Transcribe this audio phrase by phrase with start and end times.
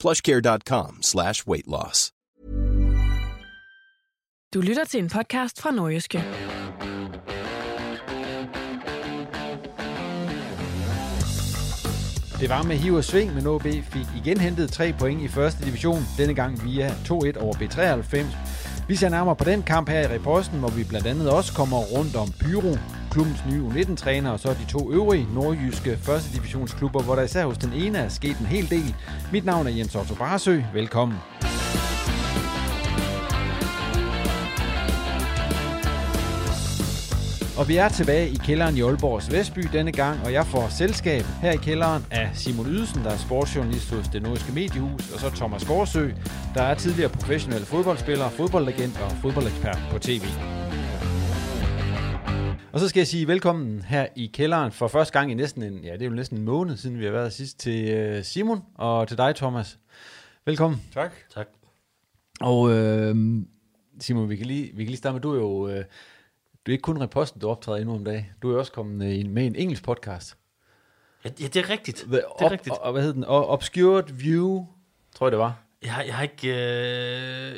[0.00, 2.12] plushcare.com slash weight loss.
[4.54, 6.24] Du lytter til en podcast fra Nordjyske.
[12.40, 15.64] Det var med hiv og sving, men OB fik igen hentet tre point i første
[15.64, 18.26] division, denne gang via 2-1 over B93.
[18.88, 21.78] Vi ser nærmere på den kamp her i reposten, hvor vi blandt andet også kommer
[21.78, 22.76] rundt om Pyro,
[23.18, 27.58] klubbens nye U19-træner, og så de to øvrige nordjyske første divisionsklubber, hvor der især hos
[27.58, 28.94] den ene er sket en hel del.
[29.32, 30.60] Mit navn er Jens Otto Barsø.
[30.74, 31.18] Velkommen.
[37.58, 41.24] Og vi er tilbage i kælderen i Aalborgs Vestby denne gang, og jeg får selskab
[41.42, 45.30] her i kælderen af Simon Ydelsen, der er sportsjournalist hos det nordiske mediehus, og så
[45.30, 46.08] Thomas Gårdsø,
[46.54, 50.22] der er tidligere professionel fodboldspiller, fodboldagent og fodboldekspert på tv.
[52.78, 55.84] Og så skal jeg sige velkommen her i kælderen for første gang i næsten en,
[55.84, 58.62] ja, det er jo næsten en måned siden vi har været sidst til øh, Simon
[58.74, 59.78] og til dig, Thomas.
[60.44, 60.82] Velkommen.
[60.94, 61.12] Tak.
[61.34, 61.48] Tak.
[62.40, 63.16] Og øh,
[64.00, 65.84] Simon, vi kan, lige, vi kan lige starte med, du er jo øh,
[66.66, 68.26] du er ikke kun reposten, du optræder endnu om dagen.
[68.42, 70.36] Du er også kommet øh, med en engelsk podcast.
[71.24, 72.06] Ja, ja det er rigtigt.
[72.10, 72.76] Det er op, rigtigt.
[72.76, 73.24] Og, og, hvad hed den?
[73.24, 74.66] Obscured View,
[75.14, 75.62] tror jeg det var.
[75.82, 77.56] Jeg har, jeg har ikke, øh,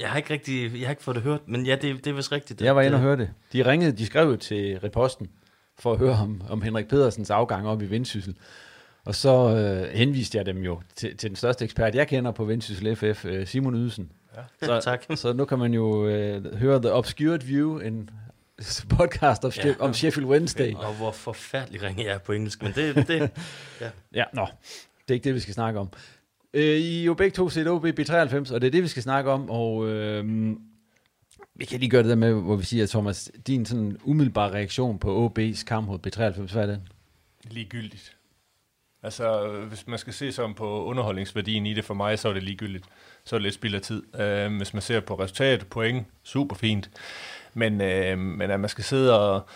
[0.00, 2.14] jeg har ikke rigtig, jeg har ikke fået det hørt, men ja, det, det er
[2.14, 2.60] vist rigtigt.
[2.62, 3.30] Jeg var inde og høre det.
[3.52, 5.30] De ringede, de skrev til reposten
[5.78, 8.36] for at høre om, om Henrik Pedersens afgang op i Vendsyssel.
[9.04, 12.44] Og så øh, henviste jeg dem jo til, til den største ekspert, jeg kender på
[12.44, 14.12] Vendsyssel FF, øh, Simon Ydelsen.
[14.36, 15.04] Ja, så, tak.
[15.14, 18.10] Så nu kan man jo øh, høre The Obscured View, en
[18.98, 19.74] podcast om, ja.
[19.78, 20.74] om Sheffield Wednesday.
[20.74, 23.08] Og hvor forfærdelig ringer jeg er på engelsk, men det...
[23.08, 23.20] det
[23.80, 23.90] ja.
[24.14, 24.46] ja, nå.
[25.02, 25.90] Det er ikke det, vi skal snakke om.
[26.54, 29.02] Øh, I er jo begge to set OB B93, og det er det, vi skal
[29.02, 30.56] snakke om, og øh,
[31.54, 34.98] vi kan lige gøre det der med, hvor vi siger, Thomas, din sådan umiddelbare reaktion
[34.98, 36.80] på OB's kamp mod B93, hvad er det?
[37.50, 38.16] Ligegyldigt.
[39.02, 42.42] Altså, hvis man skal se sådan på underholdningsværdien i det for mig, så er det
[42.42, 42.84] ligegyldigt.
[43.24, 44.02] Så er det lidt spild af tid.
[44.14, 46.90] Uh, hvis man ser på resultat, point, super fint.
[47.54, 49.48] Men, øh, men at man skal sidde og,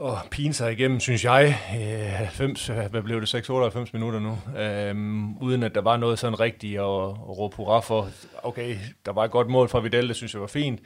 [0.00, 5.36] og pine sig igennem, synes jeg, øh, 90, hvad blev det, 6-98 minutter nu, øhm,
[5.36, 8.08] uden at der var noget sådan rigtigt at, at råbe hurra for.
[8.42, 10.80] Okay, der var et godt mål fra Vidal, det synes jeg var fint.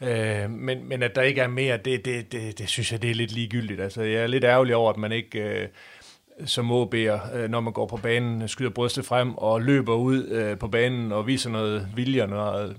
[0.00, 3.10] Øh, men, men at der ikke er mere, det, det, det, det synes jeg, det
[3.10, 3.80] er lidt ligegyldigt.
[3.80, 5.38] Altså, jeg er lidt ærgerlig over, at man ikke...
[5.38, 5.68] Øh,
[6.44, 10.58] som OB'er, øh, når man går på banen, skyder brystet frem og løber ud øh,
[10.58, 12.76] på banen og viser noget vilje og noget,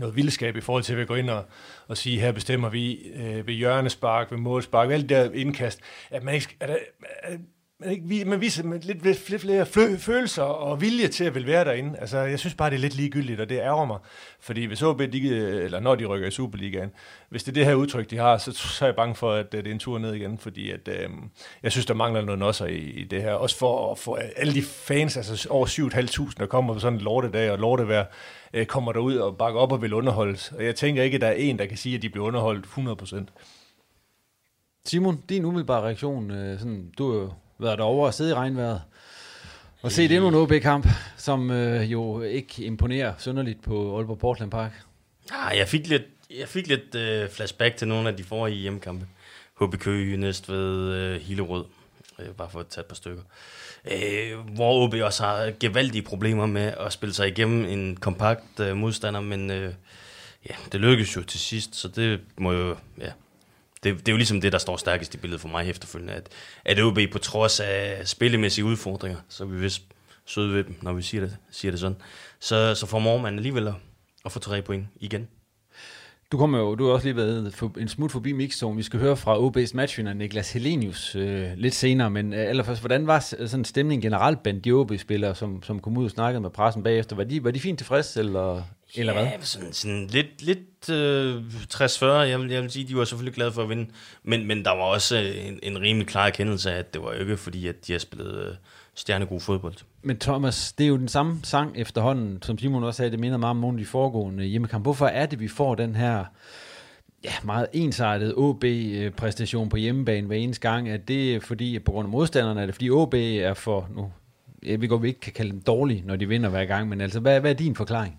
[0.00, 1.44] noget vildskab i forhold til at gå ind og,
[1.88, 5.80] og sige, her bestemmer vi øh, ved hjørnespark, ved målspark, ved alt det der indkast,
[6.10, 6.78] at man ikke, at,
[7.22, 7.40] at,
[7.80, 9.66] men, ikke, man viser med lidt, lidt, lidt flere
[9.98, 11.98] følelser og vilje til at vil være derinde.
[11.98, 13.98] Altså, jeg synes bare, det er lidt ligegyldigt, og det ærger mig.
[14.40, 16.90] Fordi hvis OB, de, eller når de rykker i Superligaen,
[17.28, 19.52] hvis det er det her udtryk, de har, så, så er jeg bange for, at
[19.52, 21.08] det er en tur ned igen, fordi at, øh,
[21.62, 23.32] jeg synes, der mangler noget også i, i det her.
[23.32, 27.04] Også for at få alle de fans, altså over 7.500, der kommer på sådan en
[27.04, 28.04] lortedag og lortevejr,
[28.52, 30.52] øh, kommer derud og bakker op og vil underholdes.
[30.52, 32.66] Og jeg tænker ikke, at der er en, der kan sige, at de bliver underholdt
[32.66, 33.24] 100%.
[34.84, 38.82] Simon, din umiddelbare reaktion, øh, sådan, du er været derovre og sidde i regnvejret,
[39.82, 44.72] og se det nogle OB-kamp, som øh, jo ikke imponerer synderligt på Aalborg Portland Park.
[45.32, 46.02] Ah, jeg fik lidt,
[46.38, 49.06] jeg fik lidt øh, flashback til nogle af de forrige hjemmekampe.
[49.60, 51.64] HB Køge, Næstved, øh, Hillerød.
[52.18, 53.22] øh, bare for at tage et par stykker.
[53.92, 58.76] Øh, hvor OB også har gevaldige problemer med at spille sig igennem en kompakt øh,
[58.76, 59.72] modstander, men øh,
[60.48, 63.12] ja, det lykkedes jo til sidst, så det må jo, ja,
[63.82, 66.28] det, det er jo ligesom det, der står stærkest i billedet for mig efterfølgende, at,
[66.64, 69.82] at OB på trods af spillemæssige udfordringer, så er vi vist
[70.24, 71.96] søde ved dem, når vi siger det, siger det sådan,
[72.40, 73.74] så, så formår man alligevel at,
[74.24, 75.28] at få tre point igen.
[76.32, 78.76] Du kommer jo, du har også lige været for, en smut forbi mixzone.
[78.76, 83.06] Vi skal høre fra OB's matchvinder Niklas Helenius øh, lidt senere, men øh, allerførst, hvordan
[83.06, 86.82] var sådan stemningen generelt blandt de OB-spillere, som, som kom ud og snakkede med pressen
[86.82, 87.16] bagefter?
[87.16, 88.62] Var de, var de fint tilfreds, eller,
[88.94, 89.22] eller hvad?
[89.22, 91.42] Ja, sådan, sådan lidt, lidt øh,
[91.74, 92.04] 60-40.
[92.04, 93.90] Jeg vil, jeg vil sige, de var selvfølgelig glade for at vinde,
[94.22, 97.36] men, men der var også en, en rimelig klar erkendelse af, at det var ikke
[97.36, 98.54] fordi, at de har spillet øh,
[98.98, 99.74] stjernegod fodbold.
[100.02, 103.38] Men Thomas, det er jo den samme sang efterhånden, som Simon også sagde, det minder
[103.38, 104.82] meget om nogle af de foregående hjemmekampe.
[104.82, 106.24] Hvorfor er det, vi får den her
[107.24, 110.88] ja, meget ensartet OB-præstation på hjemmebane hver eneste gang?
[110.88, 114.12] Er det fordi, på grund af modstanderne, er det fordi OB er for, nu,
[114.62, 117.00] jeg ved godt, vi ikke kan kalde dem dårlige, når de vinder hver gang, men
[117.00, 118.18] altså, hvad, hvad er din forklaring?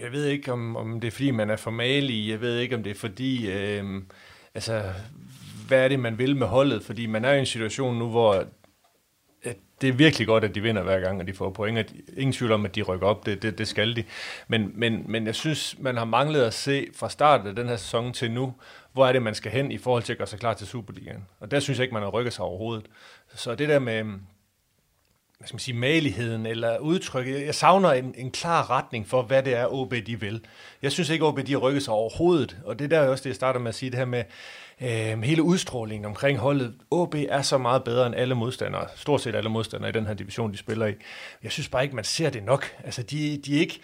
[0.00, 2.28] Jeg ved ikke, om, om det er fordi, man er for malig.
[2.28, 3.84] Jeg ved ikke, om det er fordi, øh,
[4.54, 4.82] altså,
[5.68, 6.82] hvad er det, man vil med holdet?
[6.82, 8.44] Fordi man er i en situation nu, hvor
[9.80, 11.78] det er virkelig godt, at de vinder hver gang, og de får point.
[11.78, 14.04] At, ingen tvivl om, at de rykker op, det, det, det skal de.
[14.48, 17.76] Men, men, men jeg synes, man har manglet at se fra starten af den her
[17.76, 18.54] sæson til nu,
[18.92, 21.26] hvor er det, man skal hen i forhold til at gøre sig klar til Superligaen.
[21.40, 22.86] Og der synes jeg ikke, man har rykket sig overhovedet.
[23.34, 24.04] Så det der med
[25.38, 29.42] hvad skal man sige, maligheden eller udtrykket, jeg savner en, en klar retning for, hvad
[29.42, 30.44] det er, OB de vil.
[30.82, 33.28] Jeg synes ikke, OB de har rykket sig overhovedet, og det er der også det,
[33.28, 34.24] jeg starter med at sige, det her med,
[34.82, 36.74] øh, hele udstrålingen omkring holdet.
[36.90, 40.14] OB er så meget bedre end alle modstandere, stort set alle modstandere i den her
[40.14, 40.94] division, de spiller i.
[41.42, 42.66] Jeg synes bare ikke, man ser det nok.
[42.84, 43.80] Altså, de, de er ikke...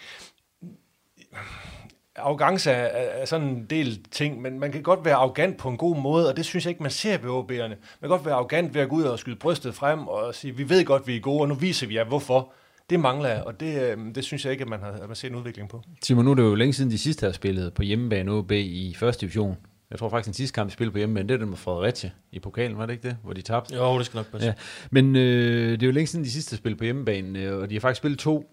[2.15, 5.77] Arrogance er, er sådan en del ting, men man kan godt være arrogant på en
[5.77, 7.67] god måde, og det synes jeg ikke, man ser ved OB'erne.
[7.69, 10.57] Man kan godt være arrogant ved at gå ud og skyde brystet frem og sige,
[10.57, 12.53] vi ved godt, vi er gode, og nu viser vi jer, hvorfor.
[12.89, 15.15] Det mangler jeg, og det, øhm, det synes jeg ikke, at man har, at man
[15.15, 15.81] ser en udvikling på.
[16.03, 18.95] Simon, nu er det jo længe siden de sidste har spillet på hjemmebane OB i
[18.97, 19.57] første division.
[19.91, 22.11] Jeg tror faktisk, den sidste kamp, de spillede på hjemmebane, det er den med Fredericia
[22.31, 23.17] i pokalen, var det ikke det?
[23.23, 23.75] Hvor de tabte?
[23.75, 24.47] Jo, det skal nok passe.
[24.47, 24.53] Ja.
[24.91, 27.75] Men øh, det er jo længe siden, de sidste spillede på hjemmebane, øh, og de
[27.75, 28.51] har faktisk spillet to,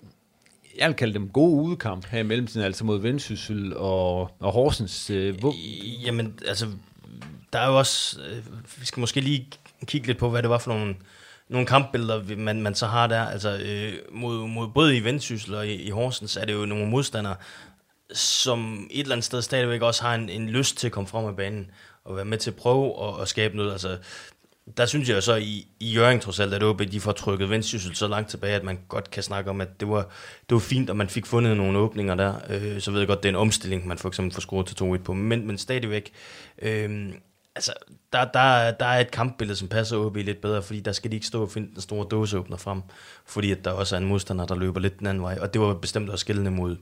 [0.79, 5.11] jeg vil kalde dem gode udekamp her i mellemtiden, altså mod Vendsyssel og, og Horsens.
[5.11, 5.55] Øh, hvor...
[6.06, 6.67] Jamen, altså,
[7.52, 8.44] der er jo også, øh,
[8.81, 9.49] vi skal måske lige
[9.85, 10.94] kigge lidt på, hvad det var for nogle,
[11.49, 13.23] nogle kampbilleder, man, man så har der.
[13.23, 16.87] Altså, øh, mod, mod, både i Vendsyssel og i, i Horsens er det jo nogle
[16.87, 17.37] modstandere,
[18.13, 21.25] som et eller andet sted stadigvæk også har en, en lyst til at komme frem
[21.25, 21.71] af banen
[22.05, 23.73] og være med til at prøve at, at skabe noget.
[23.73, 23.99] Altså,
[24.77, 27.97] der synes jeg så i, i Jørgen trods alt, at OB de får trykket Vendsyssel
[27.97, 30.03] så langt tilbage, at man godt kan snakke om, at det var,
[30.49, 32.35] det var fint, at man fik fundet nogle åbninger der.
[32.51, 34.85] Øh, så ved jeg godt, det er en omstilling, man for eksempel får scoret til
[34.85, 36.13] 2-1 på, men, men stadigvæk,
[36.63, 37.13] øh,
[37.55, 37.73] altså,
[38.13, 41.17] der, der, der er et kampbillede, som passer OB lidt bedre, fordi der skal de
[41.17, 42.83] ikke stå og finde den store dåseåbner frem,
[43.27, 45.61] fordi at der også er en modstander, der løber lidt den anden vej, og det
[45.61, 46.77] var bestemt også skældende mod,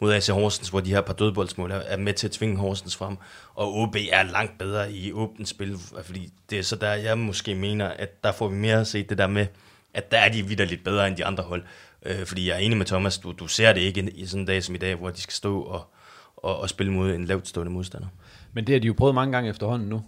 [0.00, 3.16] mod AC Horsens, hvor de her par dødboldsmål er med til at tvinge Horsens frem.
[3.54, 7.54] Og OB er langt bedre i åbent spil, fordi det er så der, jeg måske
[7.54, 9.46] mener, at der får vi mere at se det der med,
[9.94, 11.62] at der er de videre lidt bedre end de andre hold.
[12.06, 14.46] Øh, fordi jeg er enig med Thomas, du, du ser det ikke i sådan en
[14.46, 15.94] dag som i dag, hvor de skal stå og,
[16.36, 18.08] og, og spille mod en lavt stående modstander.
[18.52, 20.02] Men det har de jo prøvet mange gange efterhånden nu.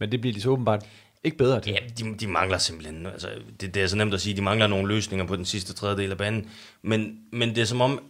[0.00, 0.84] Men det bliver de så åbenbart
[1.24, 1.72] ikke bedre til.
[1.72, 3.06] Ja, de, de mangler simpelthen.
[3.06, 3.28] Altså,
[3.60, 6.10] det, det er så nemt at sige, de mangler nogle løsninger på den sidste tredjedel
[6.10, 6.50] af banen.
[6.82, 8.00] Men, men det er som om,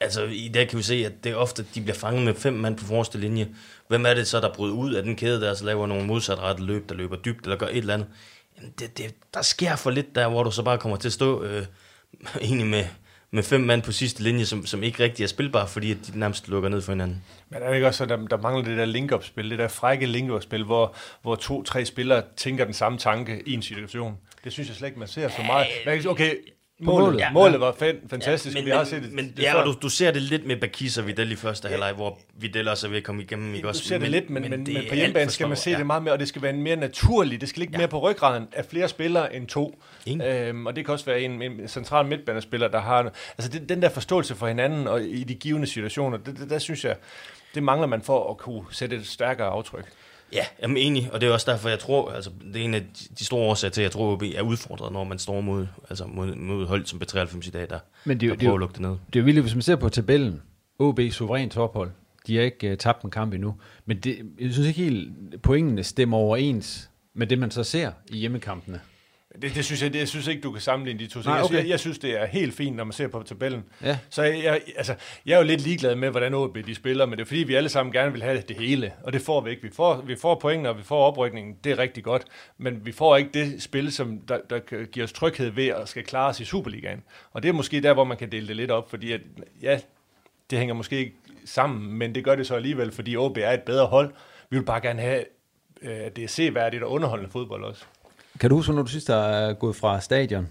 [0.00, 2.34] Altså, i dag kan vi se, at det er ofte, at de bliver fanget med
[2.34, 3.48] fem mand på forreste linje.
[3.88, 6.66] Hvem er det så, der bryder ud af den kæde der, så laver nogle modsatrettede
[6.66, 8.08] løb, der løber dybt, eller gør et eller andet?
[8.56, 11.12] Jamen, det, det, der sker for lidt der, hvor du så bare kommer til at
[11.12, 11.66] stå øh,
[12.40, 12.84] egentlig med,
[13.30, 16.18] med fem mand på sidste linje, som, som ikke rigtig er spilbare, fordi at de
[16.18, 17.24] nærmest lukker ned for hinanden.
[17.50, 20.06] Men er det ikke også, at der, der mangler det der link-up-spil, det der frække
[20.06, 24.18] link-up-spil, hvor, hvor to-tre spillere tænker den samme tanke i en situation?
[24.44, 25.66] Det synes jeg slet ikke, man ser så meget.
[26.06, 26.34] Okay,
[26.80, 27.72] Målet, ja, målet var
[28.10, 29.12] fantastisk, ja, men, vi har set det.
[29.12, 31.68] Men, det ja, og du, du ser det lidt med Bakis og Vidal i første
[31.68, 31.72] ja.
[31.72, 33.54] halvleg, hvor Vidal også er ved at komme igennem.
[33.54, 33.84] Ikke du også?
[33.84, 35.78] ser det men, lidt, men, men, men, men på hjemmebane skal man se ja.
[35.78, 37.78] det meget mere, og det skal være mere naturlig, det skal ligge ja.
[37.78, 39.82] mere på ryggraden af flere spillere end to.
[40.24, 43.12] Øhm, og det kan også være en, en central midtbanespiller, der har...
[43.38, 46.58] Altså det, den der forståelse for hinanden og i de givende situationer, det, det, der
[46.58, 46.96] synes jeg,
[47.54, 49.92] det mangler man for at kunne sætte et stærkere aftryk.
[50.32, 52.74] Ja, jeg er enig, og det er også derfor, jeg tror, altså det er en
[52.74, 52.82] af
[53.18, 55.66] de store årsager til, at jeg tror, at OB er udfordret, når man står mod,
[55.88, 58.72] altså mod, mod hold som B93 i dag, der, Men det, der prøver at lukke
[58.72, 58.90] det ned.
[58.90, 60.42] Det er jo vildt, hvis man ser på tabellen,
[60.78, 61.90] OB suverænt tophold,
[62.26, 63.54] de har ikke uh, tabt en kamp endnu,
[63.86, 68.16] men det, jeg synes ikke helt, pointene stemmer overens med det, man så ser i
[68.16, 68.80] hjemmekampene.
[69.42, 71.24] Det, det synes jeg, det, jeg synes ikke, du kan sammenligne de to ting.
[71.24, 71.54] Nej, Jeg, okay.
[71.54, 73.64] synes, jeg, jeg synes, det er helt fint, når man ser på tabellen.
[73.82, 73.98] Ja.
[74.10, 74.94] Så jeg, altså,
[75.26, 77.54] jeg er jo lidt ligeglad med, hvordan OB de spiller, men det er fordi, vi
[77.54, 79.62] alle sammen gerne vil have det hele, og det får vi ikke.
[79.62, 82.24] Vi får, vi får pointene, og vi får oprykningen, det er rigtig godt,
[82.58, 85.88] men vi får ikke det spil, som der, der kan give os tryghed ved at
[85.88, 87.02] skal klare os i Superligaen.
[87.32, 89.20] Og det er måske der, hvor man kan dele det lidt op, fordi at,
[89.62, 89.80] ja,
[90.50, 93.62] det hænger måske ikke sammen, men det gør det så alligevel, fordi OB er et
[93.62, 94.12] bedre hold.
[94.50, 95.24] Vi vil bare gerne have,
[95.82, 97.84] øh, at det er seværdigt og underholdende fodbold også.
[98.40, 100.48] Kan du huske, når du sidst er gået fra stadion,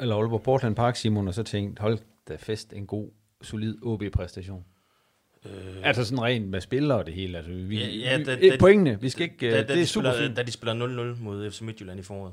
[0.00, 3.08] eller Aalborg Portland Park, Simon, og så tænkt, hold da fest, en god,
[3.42, 4.64] solid OB-præstation?
[5.44, 5.50] Øh,
[5.82, 7.36] altså sådan rent med spillere og det hele.
[7.38, 9.62] Altså, vi, Ja, ja, vi, da- eh, da- pointene, vi skal ikke, da, øh, da,
[9.62, 10.36] det er de super spiller, fint.
[10.36, 10.74] da de spiller
[11.14, 12.32] 0-0 mod FC Midtjylland i foråret.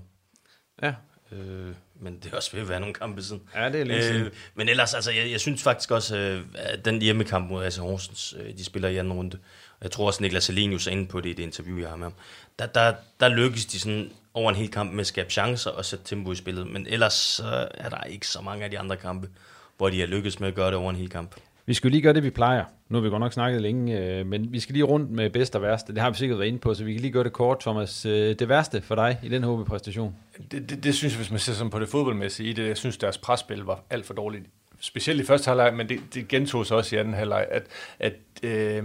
[0.84, 0.94] Ja.
[1.32, 3.42] Øh, men det er også ved at være nogle kampe siden.
[3.56, 4.22] Ja, det er siden.
[4.26, 7.78] Øh, men ellers, altså, jeg, jeg synes faktisk også, øh, at den hjemmekamp mod AC
[7.78, 9.38] Horsens, øh, de spiller i anden runde.
[9.82, 12.06] Jeg tror også, Niklas Selenius er inde på det i det interview, jeg har med
[12.06, 12.14] ham.
[12.60, 15.86] Der, der, der lykkes de sådan over en hel kamp med at skabe chancer og
[15.86, 16.68] sætte tempo i spillet.
[16.68, 19.30] Men ellers så er der ikke så mange af de andre kampe,
[19.78, 21.36] hvor de har lykkes med at gøre det over en hel kamp.
[21.66, 22.66] Vi skal jo lige gøre det, vi plejer.
[22.90, 25.56] Nu har vi godt nok snakket længe, øh, men vi skal lige rundt med bedst
[25.56, 25.94] og værste.
[25.94, 28.06] Det har vi sikkert været inde på, så vi kan lige gøre det kort, Thomas.
[28.06, 30.16] Øh, Det værste for dig i den HB-præstation?
[30.52, 32.78] Det, det, det synes jeg, hvis man ser sådan på det fodboldmæssige i det, jeg
[32.78, 34.46] synes, deres presspil var alt for dårligt.
[34.80, 37.64] Specielt i første halvleg, men det, det gentog sig også i anden halvleg, at,
[38.00, 38.14] at
[38.44, 38.84] øh,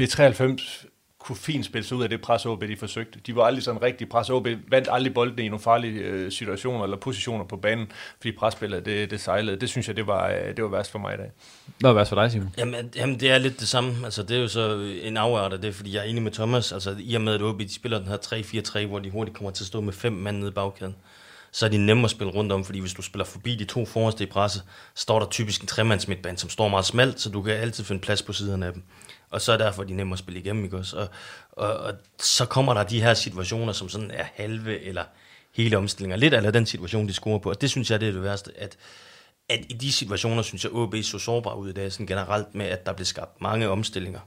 [0.00, 0.86] B93
[1.26, 3.18] kunne fint spille sig ud af det pres, OB de forsøgte.
[3.26, 4.30] De var aldrig sådan rigtig pres.
[4.30, 7.86] OB vandt aldrig boldene i nogle farlige øh, situationer eller positioner på banen,
[8.20, 9.60] fordi presspillet det, det sejlede.
[9.60, 11.30] Det synes jeg, det var, øh, det var værst for mig i dag.
[11.78, 12.54] Hvad var værst for dig, Simon?
[12.58, 13.94] Jamen, jamen, det er lidt det samme.
[14.04, 16.72] Altså, det er jo så en afart af det, fordi jeg er enig med Thomas.
[16.72, 18.16] Altså, i og med, at OB de spiller den her
[18.84, 20.96] 3-4-3, hvor de hurtigt kommer til at stå med fem mand nede i bagkæden,
[21.52, 23.86] så er de nemme at spille rundt om, fordi hvis du spiller forbi de to
[23.86, 24.62] forreste i presse,
[24.94, 28.00] står der typisk en tremands midtbane, som står meget smalt, så du kan altid finde
[28.00, 28.82] plads på siderne af dem.
[29.30, 30.96] Og så er derfor de nemme at spille igennem, ikke også?
[30.96, 31.08] Og,
[31.52, 35.04] og, og så kommer der de her situationer, som sådan er halve eller
[35.54, 36.16] hele omstillinger.
[36.16, 37.50] Lidt eller den situation, de scorer på.
[37.50, 38.76] Og det synes jeg, det er det værste, at
[39.48, 42.66] at i de situationer, synes jeg, OB så sårbar ud i dag, sådan generelt med,
[42.66, 44.20] at der blev skabt mange omstillinger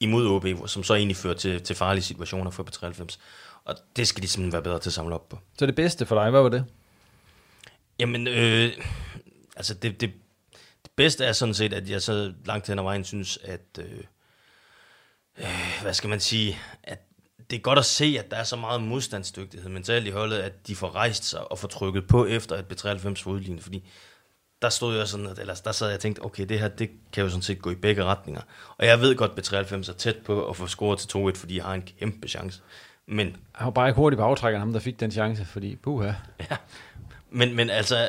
[0.00, 3.18] imod OB, som så egentlig fører til, til farlige situationer for B93.
[3.64, 5.38] Og det skal de simpelthen være bedre til at samle op på.
[5.58, 6.64] Så det bedste for dig, hvad var det?
[7.98, 8.72] Jamen, øh,
[9.56, 10.12] altså det, det,
[10.82, 14.04] det bedste er sådan set, at jeg så langt hen ad vejen synes, at, øh,
[15.38, 16.98] øh, hvad skal man sige, at
[17.50, 20.66] det er godt at se, at der er så meget modstandsdygtighed mentalt i holdet, at
[20.66, 23.84] de får rejst sig og får trykket på efter et B93 fodlinje, fordi
[24.62, 26.90] der stod jeg sådan, at, eller der sad jeg og tænkte, okay, det her, det
[27.12, 28.40] kan jo sådan set gå i begge retninger.
[28.78, 31.56] Og jeg ved godt, at B93 er tæt på at få scoret til 2-1, fordi
[31.56, 32.60] jeg har en kæmpe chance.
[33.06, 36.12] Men Han var bare ikke hurtigt på aftrækkeren, ham der fik den chance, fordi puha.
[36.50, 36.56] Ja.
[37.30, 38.08] Men, men altså,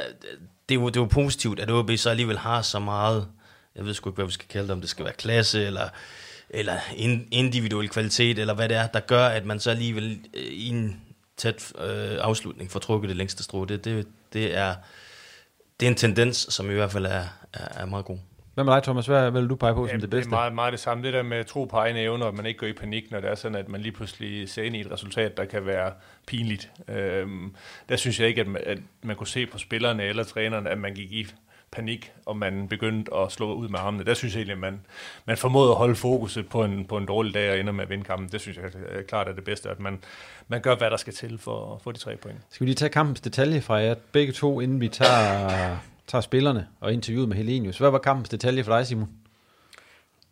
[0.70, 3.28] det er, jo, det er jo positivt, at OB så alligevel har så meget,
[3.76, 5.90] jeg ved sgu ikke, hvad vi skal kalde det, om det skal være klasse, eller,
[6.50, 10.44] eller in, individuel kvalitet, eller hvad det er, der gør, at man så alligevel øh,
[10.44, 11.02] i en
[11.38, 13.66] tæt øh, afslutning får trukket det længste strå.
[13.66, 14.76] Det, det, det, er,
[15.80, 17.24] det er en tendens, som i hvert fald er,
[17.54, 18.18] er, er meget god.
[18.54, 19.06] Hvad med dig, Thomas?
[19.06, 20.28] Hvad vil du pege på som Jamen, det Det bedste?
[20.28, 21.04] er meget, meget det samme.
[21.04, 23.20] Det der med at tro på egne evner, og man ikke går i panik, når
[23.20, 25.92] det er sådan, at man lige pludselig ser ind i et resultat, der kan være
[26.28, 26.72] pinligt.
[26.88, 27.56] Øhm,
[27.90, 30.78] der synes jeg ikke, at man, at man kunne se på spillerne eller trænerne, at
[30.78, 31.28] man gik i
[31.76, 34.04] panik, og man begyndte at slå ud med armene.
[34.04, 34.82] Der synes jeg egentlig, at man,
[35.26, 37.90] man formåede at holde fokuset på en, på en dårlig dag og ender med at
[37.90, 38.30] vinde kampen.
[38.32, 40.00] Det synes jeg er klart er det bedste, at man,
[40.48, 42.38] man gør, hvad der skal til for at få de tre point.
[42.50, 45.78] Skal vi lige tage kampens detalje fra jer begge to, inden vi tager,
[46.08, 47.78] tager spillerne og interviewet med Helenius.
[47.78, 49.10] Hvad var kampens detalje for dig, Simon?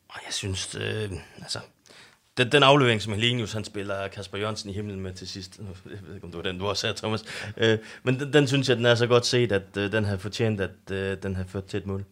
[0.10, 1.60] Og jeg synes, øh, altså,
[2.38, 5.60] den, den aflevering, som Helenius han spiller Kasper Jørgensen i himlen med til sidst,
[5.92, 7.24] jeg ved ikke, om det var den, du også sagde, Thomas,
[7.58, 10.18] øh, men den, den synes jeg, den er så godt set, at øh, den har
[10.18, 12.06] fortjent, at øh, den har ført til et mål.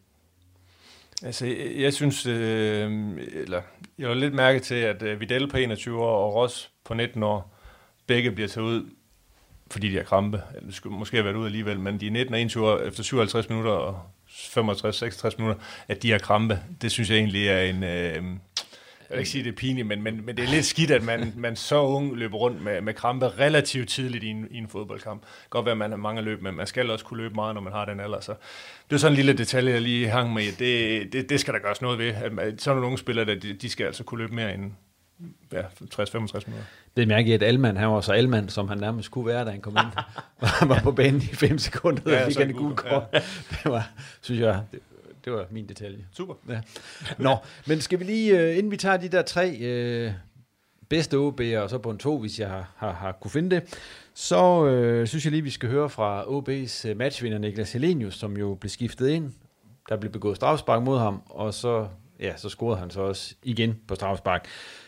[1.23, 1.45] Altså,
[1.77, 2.91] jeg, synes, øh,
[3.33, 3.61] eller
[3.97, 7.23] jeg har lidt mærke til, at øh, Vidal på 21 år og Ross på 19
[7.23, 7.57] år,
[8.07, 8.89] begge bliver taget ud,
[9.71, 10.41] fordi de har krampe.
[10.55, 13.03] Eller skulle måske have været ud alligevel, men de er 19 og 21 år efter
[13.03, 16.59] 57 minutter og 65-66 minutter, at de har krampe.
[16.81, 17.83] Det synes jeg egentlig er en...
[17.83, 18.23] Øh,
[19.11, 21.33] vil ikke sige, det er pinligt, men, men, men det er lidt skidt, at man,
[21.37, 25.23] man så ung løber rundt med, med krampe relativt tidligt i en, i en fodboldkamp.
[25.49, 27.61] Godt være, at man har mange løb, men man skal også kunne løbe meget, når
[27.61, 28.19] man har den alder.
[28.19, 28.33] Så
[28.89, 30.43] det er sådan en lille detalje, jeg lige hang med.
[30.59, 32.07] Det, det, det skal der gøres noget ved.
[32.39, 34.71] At, sådan nogle unge spillere, der, de, de skal altså kunne løbe mere end
[35.53, 35.63] ja, 60-65
[36.17, 36.63] minutter.
[36.97, 39.61] Det mærke, at Alman, han var så Alman, som han nærmest kunne være, da han
[39.61, 40.03] kom ind.
[40.47, 43.03] han var på banen i 5 sekunder, og Ja, fik han en gul kort.
[43.49, 43.89] Det var,
[44.21, 44.79] synes jeg, det,
[45.25, 46.05] det var min detalje.
[46.11, 46.33] Super.
[46.49, 46.61] Ja.
[47.17, 47.37] Nå,
[47.67, 50.11] men skal vi lige, øh, inden vi tager de der tre øh,
[50.89, 53.63] bedste OB'er, og så på en to, hvis jeg har, har, har kunne finde det,
[54.13, 58.37] så øh, synes jeg lige, vi skal høre fra OB's øh, matchvinder Niklas Helenius, som
[58.37, 59.31] jo blev skiftet ind.
[59.89, 61.87] Der blev begået strafspark mod ham, og så,
[62.19, 64.47] ja, så scorede han så også igen på strafspark.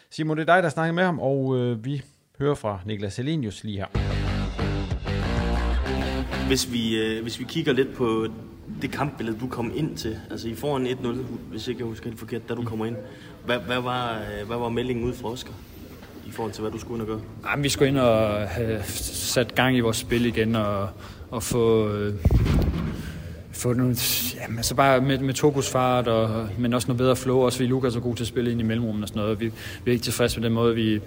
[0.10, 2.02] Simon, det er dig, der snakker med ham, og øh, vi
[2.40, 3.88] hører fra Niklas Helenius lige her.
[6.48, 8.28] Hvis vi, øh, hvis vi kigger lidt på
[8.82, 11.08] det kampbillede, du kom ind til, altså I får en 1-0,
[11.52, 12.96] hvis ikke jeg husker helt forkert, da du kommer ind.
[13.46, 15.54] Hvad, hvad, var, øh, hvad var meldingen ud fra Oscar?
[16.28, 17.52] I forhold til, hvad du skulle ind og gøre?
[17.52, 20.90] Jamen, vi skulle ind og have sat gang i vores spil igen og,
[21.32, 22.14] og få, øh,
[23.52, 23.96] få nogle,
[24.42, 27.38] jamen, altså bare med, med Togos fart, og, men også noget bedre flow.
[27.38, 29.40] Også fordi Lukas er god til at spille ind i mellemrummet og sådan noget.
[29.40, 31.02] Vi, vi er ikke tilfredse med den måde, vi,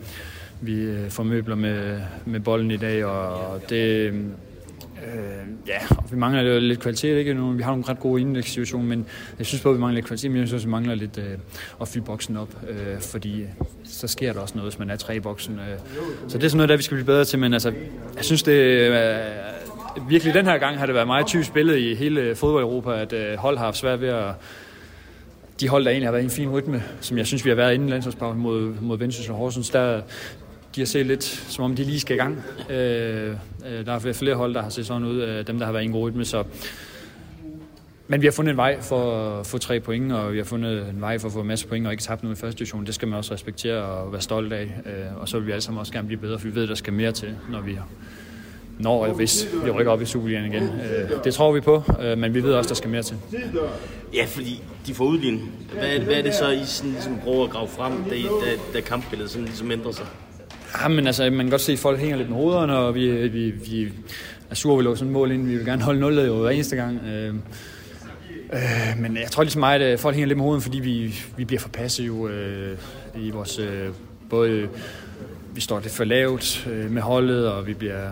[0.61, 4.13] vi øh, formøbler med, med bolden i dag, og det,
[5.05, 7.35] Øh, ja, og vi mangler lidt kvalitet, ikke?
[7.35, 9.07] Vi har nogle ret gode indlægssituationer, men
[9.39, 11.39] jeg synes både, vi mangler lidt kvalitet, men jeg synes også, vi mangler lidt øh,
[11.81, 13.49] at fylde boksen op, øh, fordi øh,
[13.85, 15.55] så sker der også noget, hvis man er tre i boksen.
[15.55, 15.79] Øh.
[16.29, 17.73] Så det er sådan noget, der vi skal blive bedre til, men altså,
[18.17, 18.95] jeg synes, det øh,
[20.09, 23.13] virkelig den her gang har det været meget typisk spillet i hele øh, fodbold-Europa, at
[23.13, 24.35] øh, hold har haft svært ved at
[25.61, 27.57] de hold, der egentlig har været i en fin rytme, som jeg synes, vi har
[27.57, 30.03] været inden landsholdspausen mod, mod Vendsyssel og Horsens, der,
[30.77, 32.45] de har set lidt, som om de lige skal i gang.
[32.71, 33.31] Øh,
[33.67, 35.83] øh, der er flere hold, der har set sådan ud, øh, dem der har været
[35.83, 36.45] i en god rytme, så
[38.09, 40.89] men vi har fundet en vej for at få tre point, og vi har fundet
[40.89, 42.87] en vej for at få en masse point og ikke tabt noget i første division.
[42.87, 44.63] Det skal man også respektere og være stolt af.
[44.63, 46.69] Øh, og så vil vi alle sammen også gerne blive bedre, for vi ved, at
[46.69, 47.79] der skal mere til, når vi
[48.79, 50.63] når eller hvis vi rykker op i Superligaen igen.
[50.63, 53.17] Øh, det tror vi på, øh, men vi ved også, at der skal mere til.
[54.15, 55.41] Ja, fordi de får udlignet.
[55.73, 58.81] Hvad, hvad er det så, I sådan, ligesom prøver at grave frem, da, da, da
[58.81, 60.07] kampbilledet sådan ligesom ændrer sig?
[60.83, 63.29] Ja, men altså, man kan godt se, at folk hænger lidt med hovederne, og vi,
[63.29, 63.93] vi, vi
[64.51, 65.47] er sure, vi lå sådan et mål ind.
[65.47, 67.01] Vi vil gerne holde nullet jo hver eneste gang.
[67.07, 67.35] Øh,
[68.53, 71.15] øh, men jeg tror ligesom mig, at øh, folk hænger lidt med hovederne, fordi vi,
[71.37, 72.77] vi bliver for passive øh,
[73.19, 73.59] i vores...
[73.59, 73.89] Øh,
[74.31, 74.69] både øh,
[75.55, 78.11] vi står lidt for lavt øh, med holdet, og vi bliver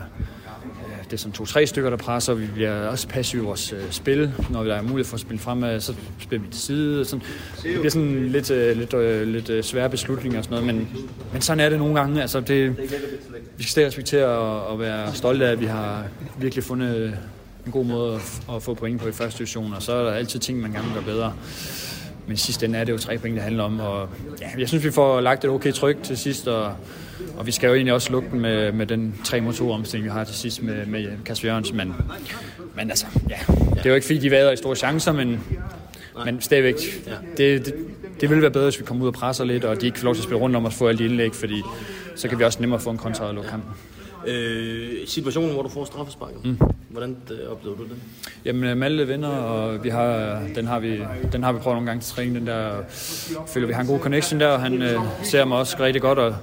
[1.14, 2.34] det er sådan to-tre stykker, der presser.
[2.34, 4.32] Vi bliver også passive i vores øh, spil.
[4.50, 7.00] Når der er mulighed for at spille fremad, så spiller vi til side.
[7.00, 7.24] Og Sådan.
[7.62, 10.88] Det bliver sådan lidt, øh, lidt, øh, lidt øh, svære beslutninger og sådan noget, men,
[11.32, 12.20] men sådan er det nogle gange.
[12.22, 12.78] Altså, det,
[13.56, 16.04] vi skal stadig respektere at, at være stolte af, at vi har
[16.38, 17.18] virkelig fundet
[17.66, 20.12] en god måde at, at få point på i første division, og så er der
[20.12, 21.32] altid ting, man gerne vil gøre bedre.
[22.26, 24.08] Men sidst ende er det jo tre point, det handler om, og
[24.40, 26.72] ja, jeg synes, vi får lagt et okay tryk til sidst, og
[27.36, 30.10] og vi skal jo egentlig også lukke den med, med den tre motor omstilling, vi
[30.10, 31.76] har til sidst med, med Kasper Jørgensen.
[31.76, 31.94] Men,
[32.74, 35.40] men altså, ja, det er jo ikke fordi, de vader i store chancer, men,
[36.24, 36.74] men stadigvæk,
[37.36, 37.74] det, det,
[38.20, 40.04] det ville være bedre, hvis vi kom ud og presser lidt, og de ikke får
[40.04, 41.62] lov til at spille rundt om os få alle de indlæg, fordi
[42.16, 43.70] så kan vi også nemmere få en kontra og lukke kampen.
[44.26, 46.44] Øh, situationen, hvor du får straffesparket.
[46.44, 46.58] Mm.
[46.88, 47.96] Hvordan øh, oplever du det?
[48.44, 51.00] Jamen, øh, Malte vinder, og vi har, den, har vi,
[51.32, 52.34] den har vi prøvet nogle gange til træning.
[52.34, 52.70] Den der,
[53.46, 56.18] føler vi har en god connection der, og han øh, ser mig også rigtig godt,
[56.18, 56.34] og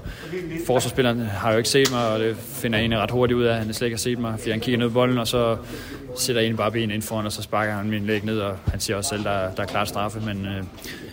[0.66, 3.52] forsvarsspilleren har jo ikke set mig, og det finder jeg egentlig ret hurtigt ud af,
[3.52, 5.58] at han slet ikke har set mig, fordi han kigger ned på bolden, og så
[6.16, 8.80] sætter jeg bare benene ind foran, og så sparker han min læg ned, og han
[8.80, 10.64] siger også selv, der, der er klart straffe, men øh,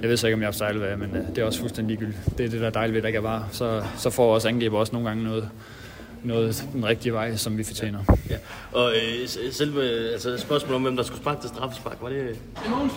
[0.02, 1.98] jeg ved så ikke, om jeg har sejlet hvad, men øh, det er også fuldstændig
[1.98, 2.38] ligegyldigt.
[2.38, 3.48] Det er det, der er dejligt ved, at der ikke er var.
[3.52, 5.48] Så, så får også angriber også nogle gange noget,
[6.24, 7.98] noget den rigtige vej, som vi fortjener.
[8.30, 8.36] Ja.
[8.72, 12.38] Og øh, selve altså, spørgsmålet om, hvem der skulle sparke til straffespark, var det,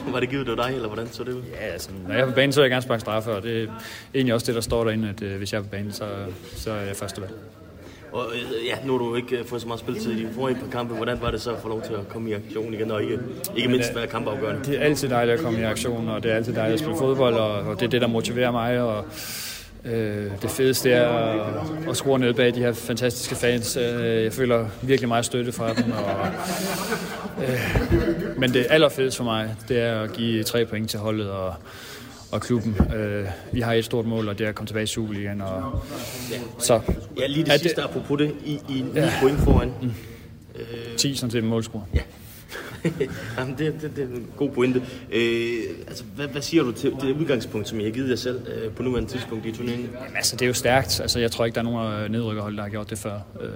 [0.07, 1.41] var det givet af dig, eller hvordan så det ud?
[1.61, 3.63] Ja, altså, når jeg er på banen, så vil jeg gerne sparke straffe, og det
[3.63, 3.67] er
[4.15, 6.05] egentlig også det, der står derinde, at øh, hvis jeg er på banen, så,
[6.55, 7.33] så er jeg første valg.
[8.11, 10.57] Og øh, ja, nu har du ikke øh, fået så meget spilletid i de forrige
[10.59, 10.93] par kampe.
[10.93, 13.19] Hvordan var det så at få lov til at komme i aktion igen, og ikke,
[13.55, 14.63] ikke mindst være kampafgørende?
[14.65, 16.97] Det er altid dejligt at komme i aktion, og det er altid dejligt at spille
[16.97, 19.05] fodbold, og, og det er det, der motiverer mig, og
[19.85, 23.77] Øh, det fedeste er at, at skrue ned bag de her fantastiske fans.
[23.77, 25.91] Øh, jeg føler virkelig meget støtte fra dem.
[25.91, 26.27] Og,
[27.43, 31.53] øh, men det allerfedeste for mig, det er at give tre point til holdet og,
[32.31, 32.75] og klubben.
[32.95, 35.41] Øh, vi har et stort mål, og det er at komme tilbage i Superligaen.
[35.41, 35.83] Og,
[36.59, 36.79] så,
[37.19, 39.73] ja, lige det sidste det, apropos det, i, i ja, point foran.
[39.81, 39.91] Mm.
[40.55, 41.83] Øh, 10 sådan set målscore.
[41.93, 41.99] Ja,
[43.37, 44.81] Jamen, det, det, det er en god pointe.
[45.11, 45.53] Øh,
[45.87, 48.71] altså, hvad, hvad siger du til det udgangspunkt, som I har givet jer selv øh,
[48.71, 49.89] på nuværende tidspunkt i turneringen?
[50.01, 51.01] Jamen, altså, det er jo stærkt.
[51.01, 53.19] Altså, jeg tror ikke, der er nogen nedrykkerhold, der har gjort det før.
[53.41, 53.49] Øh,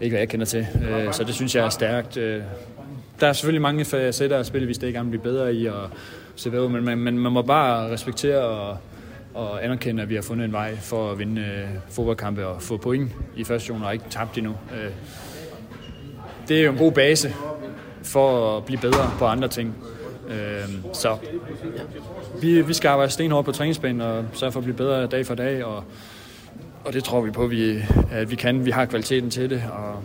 [0.00, 0.66] ikke hvad jeg kender til.
[0.88, 2.16] Øh, så det synes jeg er stærkt.
[2.16, 2.42] Øh,
[3.20, 5.90] der er selvfølgelig mange facetter af spil, vi stadig gerne blive bedre i, og
[6.36, 8.78] se hvad, men, men, men man må bare respektere og,
[9.34, 12.76] og anerkende, at vi har fundet en vej for at vinde øh, fodboldkampe og få
[12.76, 14.54] point i første division og ikke tabt endnu.
[14.74, 14.90] Øh,
[16.48, 17.34] det er jo en god base,
[18.08, 19.74] for at blive bedre på andre ting.
[20.28, 21.14] Øh, så ja.
[22.40, 25.34] vi, vi skal arbejde stenhårdt på træningsbanen og sørge for at blive bedre dag for
[25.34, 25.84] dag, og,
[26.84, 27.78] og det tror vi på, at vi,
[28.10, 28.64] at vi kan.
[28.64, 30.02] Vi har kvaliteten til det, og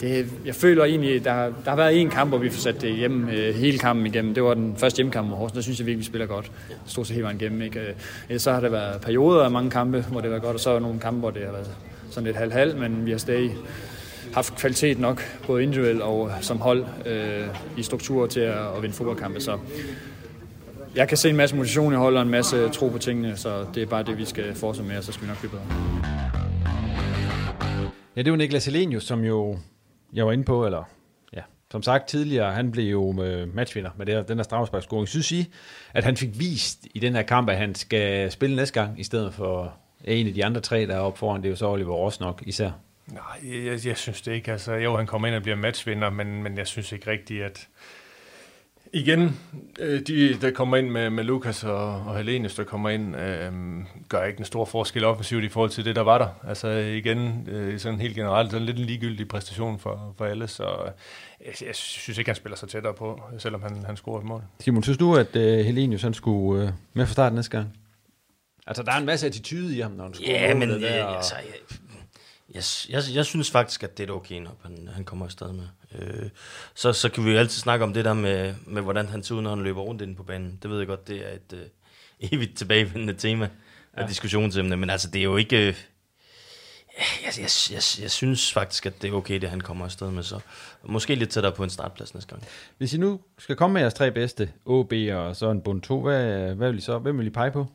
[0.00, 2.94] det, jeg føler egentlig, der, der har været en kamp, hvor vi får sat det
[2.94, 4.34] hjem øh, hele kampen igennem.
[4.34, 5.54] Det var den første hjemmekamp mod Horsens.
[5.54, 6.52] Der synes jeg virkelig, vi spiller godt.
[6.86, 7.62] Stort set hele vejen igennem.
[7.62, 7.80] Ikke?
[8.30, 10.60] Øh, så har der været perioder af mange kampe, hvor det har været godt, og
[10.60, 11.70] så er der nogle kampe, hvor det har været
[12.10, 13.54] sådan lidt halv-halv, men vi har stadig
[14.34, 18.82] haft kvalitet nok, både individuelt og øh, som hold, øh, i struktur til at, at
[18.82, 19.40] vinde fodboldkampe.
[19.40, 19.58] Så
[20.94, 23.66] jeg kan se en masse motivation i holdet og en masse tro på tingene, så
[23.74, 25.64] det er bare det, vi skal fortsætte med, og så skal vi nok blive bedre.
[28.16, 29.58] Ja, det var Niklas Elenius, som jo,
[30.12, 30.82] jeg var inde på, eller
[31.32, 31.40] ja,
[31.72, 35.08] som sagt tidligere, han blev jo øh, matchvinder med det her, den her straffesparkscoring.
[35.08, 35.52] Synes I,
[35.94, 39.04] at han fik vist i den her kamp, at han skal spille næste gang, i
[39.04, 39.62] stedet for
[40.04, 41.94] øh, en af de andre tre, der er oppe foran, det er jo så Oliver
[41.94, 42.70] Rosnok især?
[43.12, 44.52] Nej, jeg, jeg synes det ikke.
[44.52, 47.68] Altså, jo, han kommer ind og bliver matchvinder, men, men jeg synes ikke rigtigt, at...
[48.92, 49.40] Igen,
[49.80, 53.52] øh, de, der kommer ind med, med Lukas og, og Helenius, der kommer ind, øh,
[54.08, 56.28] gør ikke en stor forskel offensivt i forhold til det, der var der.
[56.48, 60.64] Altså igen, øh, sådan helt generelt, sådan lidt en ligegyldig præstation for, for alle, så
[61.46, 64.42] jeg, jeg synes ikke, han spiller sig tættere på, selvom han, han scorer et mål.
[64.60, 67.76] Simon, synes du, at øh, Helenius han skulle øh, med fra start næste gang?
[68.66, 71.04] Altså, der er en masse attitude i ham, når han scorer Ja, men der, jeg,
[71.04, 71.76] og- altså, jeg,
[72.54, 75.52] jeg, jeg, jeg synes faktisk, at det er et okay nok, han, han kommer afsted
[75.52, 75.64] med.
[75.94, 76.28] Øh,
[76.74, 79.34] så, så kan vi jo altid snakke om det der med, med, hvordan han ser
[79.34, 80.58] ud, når han løber rundt inde på banen.
[80.62, 81.66] Det ved jeg godt, det er et øh,
[82.32, 83.48] evigt tilbagevendende tema
[83.94, 84.08] af Ja.
[84.08, 85.68] diskussionsemne, men altså, det er jo ikke...
[85.68, 85.74] Øh,
[87.24, 90.22] jeg, jeg, jeg, jeg synes faktisk, at det er okay, det han kommer afsted med,
[90.22, 90.40] så
[90.84, 92.44] måske lidt tættere på en startplads næste gang.
[92.78, 96.00] Hvis I nu skal komme med jeres tre bedste, OB og så en bund 2,
[96.02, 97.66] hvad, hvad vil I så, hvem vil I pege på?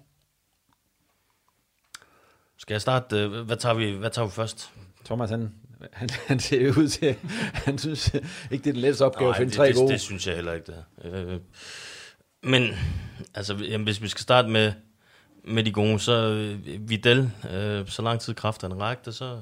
[2.66, 3.18] Skal jeg starte?
[3.20, 4.72] øh, Hvad tager vi, hvad tager vi først?
[5.06, 5.54] Thomas, han,
[5.94, 7.16] han, han ser ud til,
[7.54, 8.14] han synes
[8.52, 9.92] ikke, det er den letteste opgave at finde det, tre det, gode.
[9.94, 11.34] det synes jeg heller ikke, det er.
[11.34, 11.40] Øh,
[12.44, 12.70] men
[13.34, 14.74] altså, jamen, hvis vi skal starte med,
[15.44, 19.40] med de gode, så øh, Vidal, øh, så lang tid kræfterne rakte, så,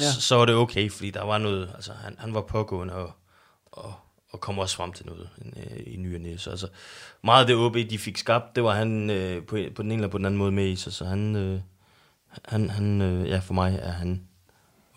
[0.00, 0.04] Ja.
[0.12, 3.12] så, så var det okay, fordi der var noget, altså han, han var pågående og,
[3.66, 3.94] og,
[4.30, 6.36] og kom også frem til noget øh, i ny og næ.
[6.36, 6.68] Så altså,
[7.24, 9.94] meget af det OB, de fik skabt, det var han øh, på, på den ene
[9.94, 11.60] eller på den anden måde med i, så, så han, øh,
[12.44, 14.28] han, han øh, ja, for mig er han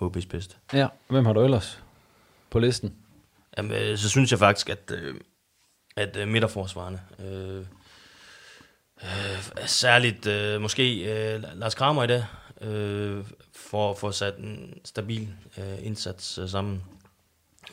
[0.01, 0.55] OB's bedste.
[0.73, 1.83] Ja, hvem har du ellers
[2.49, 2.95] på listen?
[3.57, 5.15] Jamen, øh, så synes jeg faktisk, at, øh,
[5.95, 7.65] at øh, midterforsvarerne, øh,
[9.03, 12.25] øh, særligt øh, måske øh, Lars Kramer i dag,
[12.61, 16.83] øh, for at få sat en stabil øh, indsats øh, sammen.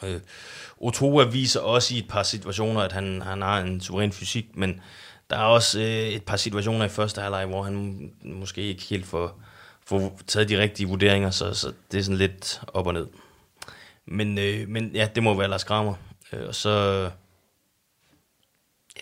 [0.02, 0.20] Øh,
[0.76, 4.80] Otoa viser også i et par situationer, at han, han har en suveræn fysik, men
[5.30, 9.06] der er også øh, et par situationer i første halvleg, hvor han måske ikke helt
[9.06, 9.40] får,
[9.86, 13.06] får taget de rigtige vurderinger, så, så det er sådan lidt op og ned.
[14.06, 15.94] Men, øh, men ja, det må være Lars Kramer.
[16.32, 16.70] Øh, og så,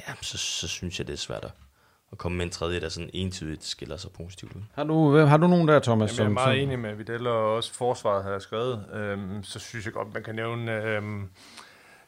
[0.00, 1.50] ja, så, så synes jeg, det er svært at,
[2.12, 4.60] at komme med en tredje, der sådan entydigt skiller sig positivt ud.
[4.74, 6.18] Har du, hvem- har du nogen der, Thomas?
[6.18, 8.84] Jamen, jeg er meget som, enig med Vidal, og også forsvaret har jeg skrevet.
[8.94, 11.28] Øhm, så synes jeg godt, man kan nævne øhm,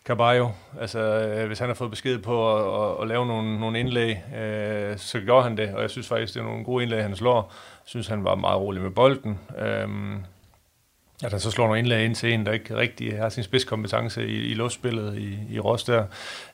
[0.04, 0.48] Caballo.
[0.80, 4.34] Altså, øh, hvis han har fået besked på at, at, at lave nogle, nogle indlæg,
[4.36, 5.74] øh, så gjorde han det.
[5.74, 7.54] Og jeg synes faktisk, det er nogle gode indlæg, han slår.
[7.84, 9.38] Synes, han var meget rolig med bolden.
[9.58, 10.24] Øhm,
[11.24, 14.26] at han så slår nogle indlæg ind til en, der ikke rigtig har sin spidskompetence
[14.26, 16.04] i, i luftspillet i, i Ros der.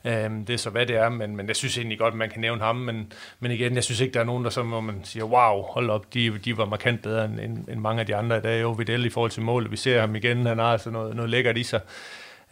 [0.05, 2.41] Øhm, det er så, hvad det er, men, men jeg synes egentlig godt, man kan
[2.41, 2.75] nævne ham.
[2.75, 5.61] Men, men igen, jeg synes ikke, der er nogen, der så, hvor man siger, wow,
[5.61, 8.41] hold op, de, de var markant bedre end, end, end mange af de andre i
[8.41, 8.61] dag.
[8.61, 11.29] Jo, Videl i forhold til målet, vi ser ham igen, han har altså noget, noget
[11.29, 11.81] lækkert i sig.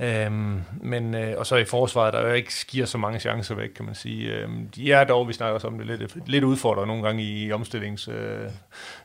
[0.01, 3.69] Øhm, men, øh, og så i forsvaret, der jo ikke giver så mange chancer væk,
[3.69, 4.31] kan man sige.
[4.33, 7.51] Øhm, de er dog, vi snakker også om det, lidt, lidt udfordret nogle gange i
[7.51, 8.49] omstillingsspillet øh,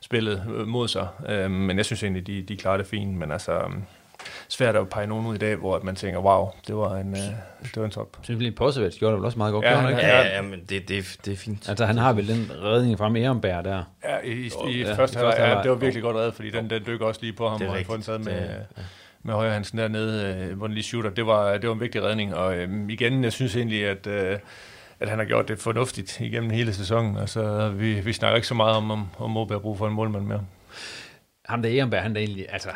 [0.01, 1.09] spillet, øh, mod sig.
[1.29, 3.17] Øhm, men jeg synes egentlig, de, de klarer det fint.
[3.19, 3.83] Men altså, øhm,
[4.49, 7.11] svært at pege nogen ud i dag, hvor at man tænker, wow, det var en,
[7.13, 7.19] øh,
[7.63, 8.17] det var en top.
[8.23, 9.65] Simpelthen Posevets gjorde det vel også meget godt.
[9.65, 10.07] Ja, gjorde han ikke?
[10.07, 11.69] Ja, ja, men det, det, det er fint.
[11.69, 13.83] Altså, han har vel den redning fra Ehrenberg der.
[14.05, 16.71] Ja, i, i, i i første halvleg, ja, det var virkelig godt reddet, fordi den,
[16.71, 18.41] den dykker også lige på ham, Det er og han får den taget med, Det-
[18.77, 18.83] ja.
[19.25, 21.11] Med højre Hansen dernede, øh, hvor den lige shooter.
[21.11, 24.39] Det var, det var en vigtig redning, og øh, igen, jeg synes egentlig, at, øh,
[25.01, 27.17] at han har gjort det fornuftigt igennem hele sæsonen.
[27.17, 30.25] Altså, vi, vi snakker ikke så meget om, om, om har brug for en målmand
[30.25, 30.45] mere.
[31.45, 32.69] Ham der Ehrenberg, han er egentlig, altså,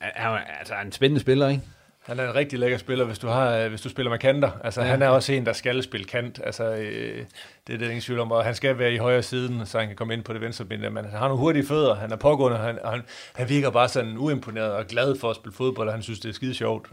[0.00, 1.62] er, er, altså er en spændende spiller, ikke?
[2.06, 4.50] Han er en rigtig lækker spiller, hvis du, har, øh, hvis du spiller med kanter.
[4.64, 4.86] Altså, Ja.
[4.86, 6.40] Han er også en, der skal spille kant.
[6.44, 7.24] Altså, øh,
[7.66, 8.32] det er det ingen tvivl om.
[8.32, 10.64] Og han skal være i højre siden, så han kan komme ind på det venstre
[10.64, 10.80] ben.
[10.80, 13.02] Men han har nogle hurtige fødder, han er pågående, og han, han,
[13.34, 16.28] han virker bare sådan uimponeret og glad for at spille fodbold, og han synes, det
[16.28, 16.88] er skide sjovt.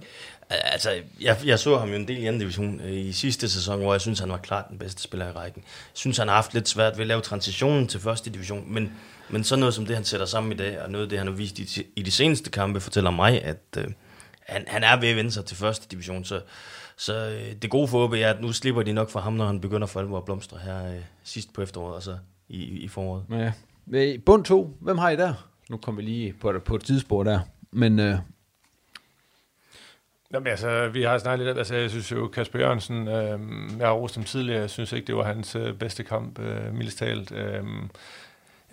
[0.50, 0.90] Altså,
[1.22, 3.94] jeg, jeg så ham jo en del i anden division øh, i sidste sæson, hvor
[3.94, 5.64] jeg synes, han var klart den bedste spiller i rækken.
[5.66, 8.92] Jeg synes, han har haft lidt svært ved at lave transitionen til første division, men,
[9.30, 11.28] men sådan noget som det, han sætter sammen i dag, og noget af det, han
[11.28, 13.86] har vist i, i de seneste kampe, fortæller mig, at øh,
[14.48, 16.42] han, han er ved at vende sig til første division, så,
[16.98, 19.46] så øh, det gode for OB er, at nu slipper de nok for ham, når
[19.46, 22.18] han begynder for alvor at blomstre her øh, sidst på efteråret, og så
[22.50, 23.24] i, i foråret.
[23.32, 23.52] Ja.
[23.92, 25.50] Øh, Bund 2, hvem har I der?
[25.70, 27.40] Nu kommer vi lige på, på et tidsspor der.
[27.72, 28.18] Men øh,
[30.34, 33.40] Jamen, altså, vi har snakket lidt, altså, jeg synes jo, Kasper Jørgensen, øh,
[33.80, 36.74] jeg har rost ham tidligere, jeg synes ikke, det var hans øh, bedste kamp, øh,
[36.74, 37.32] mildest talt.
[37.32, 37.64] Øh,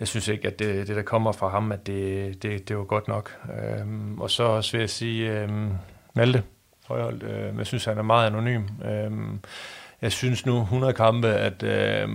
[0.01, 2.83] jeg synes ikke, at det, det der kommer fra ham, at det, det, det var
[2.83, 3.37] godt nok.
[3.63, 5.71] Øhm, og så også vil jeg sige, øhm,
[6.13, 6.43] Malte
[6.87, 8.63] Højholdt, øh, jeg synes, han er meget anonym.
[8.85, 9.39] Øhm,
[10.01, 12.09] jeg synes nu, 100 kampe, at, øh,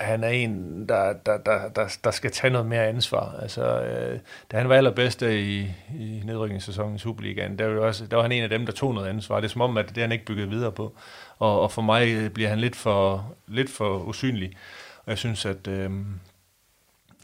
[0.00, 3.36] han er en, der, der, der, der, der skal tage noget mere ansvar.
[3.42, 4.18] Altså, øh,
[4.52, 5.60] da han var allerbedst i,
[5.98, 8.94] i nedrykningssæsonen i Superligaen, der var, også, der var han en af dem, der tog
[8.94, 9.36] noget ansvar.
[9.36, 10.96] Det er som om, at det han ikke bygget videre på.
[11.38, 14.52] Og, og for mig øh, bliver han lidt for, lidt for usynlig.
[14.98, 15.90] Og jeg synes, at øh,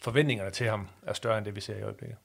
[0.02, 2.16] forventningerne til ham er større end det, vi ser i øjeblikket.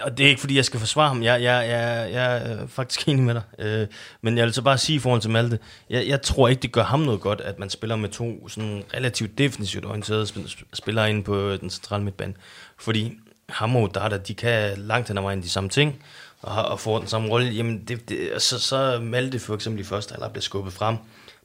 [0.00, 1.22] Og det er ikke, fordi jeg skal forsvare ham.
[1.22, 3.42] Jeg, jeg, jeg, jeg er faktisk enig med dig.
[3.58, 3.86] Øh,
[4.22, 5.58] men jeg vil så bare sige i forhold til Malte,
[5.90, 8.84] jeg, jeg tror ikke, det gør ham noget godt, at man spiller med to sådan
[8.94, 10.26] relativt defensivt orienterede
[10.72, 12.34] spillere inde på den centrale midtbane.
[12.78, 16.02] Fordi ham og Dada, de kan langt hen ad vejen de samme ting,
[16.44, 17.52] og, og får den samme rolle.
[17.52, 20.96] Jamen, det, det, så, så Malte for eksempel i første halvleg bliver skubbet frem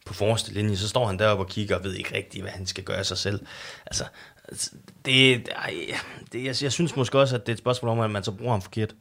[0.06, 2.66] på forreste linje, så står han deroppe og kigger og ved ikke rigtigt, hvad han
[2.66, 3.40] skal gøre sig selv.
[3.86, 4.06] Altså,
[5.06, 5.74] det, ej,
[6.32, 8.32] det jeg, jeg synes måske også, at det er et spørgsmål om, at man så
[8.32, 8.96] bruger ham forkert.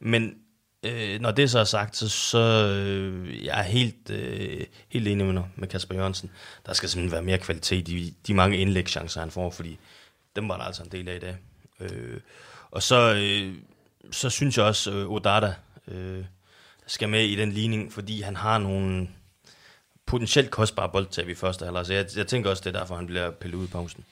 [0.00, 0.34] Men
[0.82, 5.26] øh, når det så er sagt, så, så øh, jeg er helt, øh, helt enig
[5.26, 6.30] med, med Kasper Jørgensen.
[6.66, 9.78] Der skal simpelthen være mere kvalitet i de mange indlægschancer, han får, fordi
[10.36, 11.36] dem var der altså en del af i dag.
[11.80, 12.20] Øh,
[12.70, 13.54] og så, øh,
[14.10, 15.54] så synes jeg også, øh, Odada
[15.88, 16.24] øh,
[16.86, 19.08] skal med i den ligning, fordi han har nogle
[20.06, 21.86] potentielt kostbare boldtab i første halvleg.
[21.86, 24.04] Så jeg, jeg tænker også, det er derfor, han bliver pillet ud i pausen.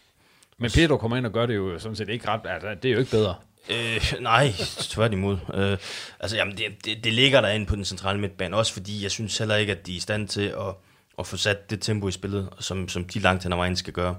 [0.59, 2.93] Men Pedro kommer ind og gør det jo sådan set ikke ret, altså det er
[2.93, 3.35] jo ikke bedre.
[3.71, 5.39] Øh, nej, tværtimod.
[5.55, 5.79] Øh,
[6.21, 9.39] altså, jamen, det, det, det ligger derinde på den centrale midtbane, også fordi jeg synes
[9.39, 10.75] heller ikke, at de er i stand til at,
[11.19, 13.93] at få sat det tempo i spillet, som, som de langt hen ad vejen skal
[13.93, 14.17] gøre.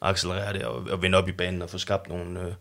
[0.00, 2.52] Accelerere det og, og vende op i banen og få skabt nogle, øh,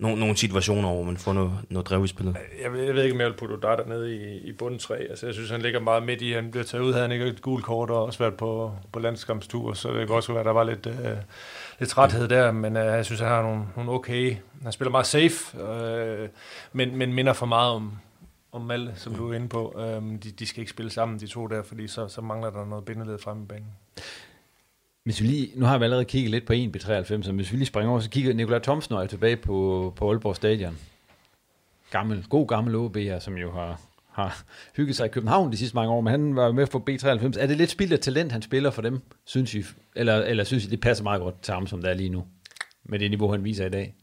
[0.00, 2.36] nogle, nogle situationer, hvor man får noget, noget drev i spillet.
[2.62, 4.96] Jeg, ved, jeg ved ikke, om jeg vil putte Odata ned i, i bunden 3.
[4.96, 6.32] Altså, jeg synes, han ligger meget midt i.
[6.32, 8.98] Han bliver taget ud, havde han ikke et gult kort og også været på, på
[8.98, 11.16] landskampstur, så det kan også være, at der var lidt, øh,
[11.78, 14.36] lidt træthed der, men øh, jeg synes, han har nogle, nogle okay...
[14.62, 16.28] Han spiller meget safe, øh,
[16.72, 17.92] men, men minder for meget om,
[18.52, 19.74] om Malte, som du er inde på.
[19.78, 22.64] Øh, de, de skal ikke spille sammen, de to der, fordi så, så mangler der
[22.64, 23.66] noget bindeled frem i banen.
[25.04, 27.66] Hvis vi lige, nu har vi allerede kigget lidt på 1B93, så hvis vi lige
[27.66, 30.78] springer over, så kigger Nikolaj Thomsen og tilbage på, på Aalborg Stadion.
[31.90, 33.80] Gammel, god gammel OB'er, som jo har,
[34.12, 34.42] har
[34.76, 37.40] hygget sig i København de sidste mange år, men han var med for B93.
[37.40, 39.64] Er det lidt spild af talent, han spiller for dem, synes I?
[39.96, 42.24] Eller, eller synes I, det passer meget godt til ham, som det er lige nu?
[42.84, 43.94] Med det niveau, han viser i dag?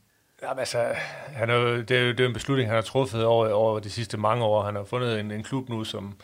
[0.44, 0.84] Jamen, altså,
[1.28, 3.90] han er det, er jo, det er en beslutning, han har truffet over, over de
[3.90, 4.64] sidste mange år.
[4.64, 6.16] Han har fundet en, en klub nu, som,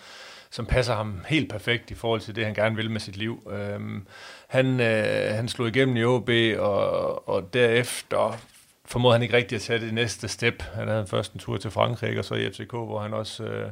[0.54, 3.52] som passer ham helt perfekt i forhold til det, han gerne vil med sit liv.
[3.52, 4.08] Øhm,
[4.48, 8.39] han, øh, han slog igennem i OB, og, og derefter
[8.86, 10.62] formåede han ikke rigtig at tage det næste step.
[10.62, 13.70] Han havde først en tur til Frankrig, og så i FCK, hvor han også øh,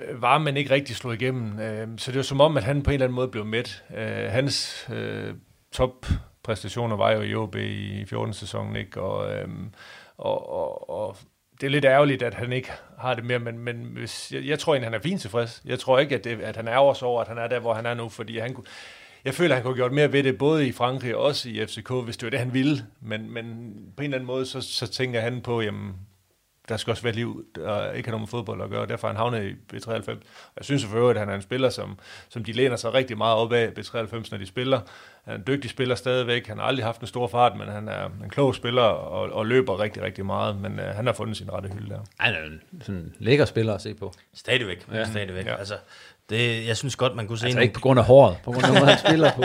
[0.00, 1.60] øh, var, men ikke rigtig slog igennem.
[1.60, 3.84] Øh, så det var som om, at han på en eller anden måde blev mæt.
[3.96, 5.34] Øh, hans øh,
[5.72, 9.00] toppræstationer var jo i OB i 14-sæsonen, ikke?
[9.00, 9.48] Og, øh,
[10.18, 11.16] og, og, og
[11.60, 14.58] det er lidt ærgerligt, at han ikke har det mere, men, men hvis, jeg, jeg
[14.58, 15.62] tror egentlig, han er fint tilfreds.
[15.64, 17.74] Jeg tror ikke, at, det, at han er sig over, at han er der, hvor
[17.74, 18.66] han er nu, fordi han kunne,
[19.24, 21.48] jeg føler, at han kunne have gjort mere ved det, både i Frankrig og også
[21.48, 22.86] i FCK, hvis det var det, han ville.
[23.00, 25.94] Men, men på en eller anden måde, så, så tænker han på, jamen,
[26.68, 29.08] der skal også være liv, der ikke har noget med fodbold at gøre, og derfor
[29.08, 30.08] er han havnet i B93.
[30.56, 33.36] Jeg synes selvfølgelig, at han er en spiller, som, som de læner sig rigtig meget
[33.36, 34.80] op af B93, når de spiller.
[35.24, 37.88] Han er en dygtig spiller stadigvæk, han har aldrig haft en stor fart, men han
[37.88, 41.36] er en klog spiller og, og løber rigtig, rigtig meget, men uh, han har fundet
[41.36, 42.00] sin rette hylde der.
[42.18, 44.12] Han er en sådan lækker spiller at se på.
[44.34, 45.04] Stadigvæk, ja.
[45.04, 45.46] stadigvæk.
[45.46, 45.56] Ja.
[45.56, 45.74] Altså,
[46.30, 47.46] det, jeg synes godt, man kunne se...
[47.46, 49.42] Altså ikke på grund af håret, på grund af, hvad han spiller på.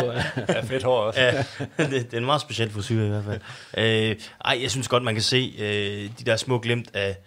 [0.54, 1.22] ja, fedt hår også.
[1.22, 1.38] ja,
[1.78, 3.41] det, det er en meget speciel frisyr i hvert fald.
[3.78, 4.15] Øh,
[4.46, 7.17] ej, jeg synes godt, man kan se øh, de der små glimt af,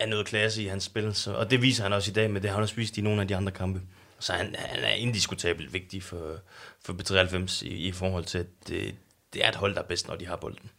[0.00, 1.14] af noget klasse i hans spil.
[1.14, 3.00] Så, og det viser han også i dag, men det har han også vist i
[3.00, 3.80] nogle af de andre kampe.
[4.18, 6.36] Så han, han er indiskutabelt vigtig for,
[6.84, 8.94] for B93 i, i forhold til, at det,
[9.34, 10.70] det er et hold, der er bedst, når de har bolden.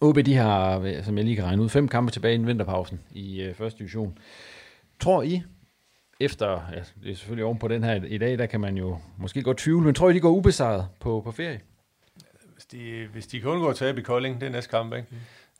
[0.00, 3.40] OB, de har, som jeg lige kan regne ud, fem kampe tilbage i vinterpausen i
[3.40, 4.18] øh, første division.
[5.00, 5.42] Tror I,
[6.20, 8.98] efter, ja, det er selvfølgelig oven på den her i dag, der kan man jo
[9.16, 11.60] måske godt tvivle, men tror I, de går ubesejret på, på ferie?
[12.52, 15.08] Hvis de, hvis de kan undgå at tabe i Kolding, det er næste kamp, ikke?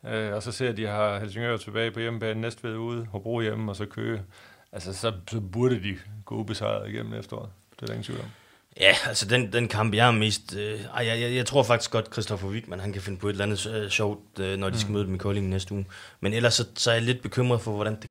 [0.03, 0.09] Mm.
[0.09, 3.75] Øh, og så ser de, har Helsingør tilbage på hjemmebane, ved ude, Hobro hjemme, og
[3.75, 4.21] så Køge.
[4.71, 7.49] Altså, så, så burde de gå ubesejret igennem efteråret.
[7.75, 8.27] Det er der ingen tvivl om.
[8.79, 10.55] Ja, altså den, den kamp, jeg er mest...
[10.55, 13.45] Øh, jeg, jeg, jeg tror faktisk godt, Christoffer Wigman, han kan finde på et eller
[13.45, 14.93] andet øh, sjovt, øh, når de skal mm.
[14.93, 15.85] møde dem i Kolding næste uge.
[16.19, 18.10] Men ellers så, så er jeg lidt bekymret for, hvordan det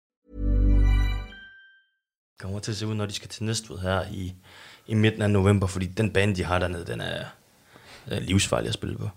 [2.41, 4.33] Kommer til at se ud, når de skal til Næstved her i,
[4.87, 7.23] i midten af november, fordi den bane, de har dernede, den er,
[8.07, 9.09] er livsfarlig at spille på.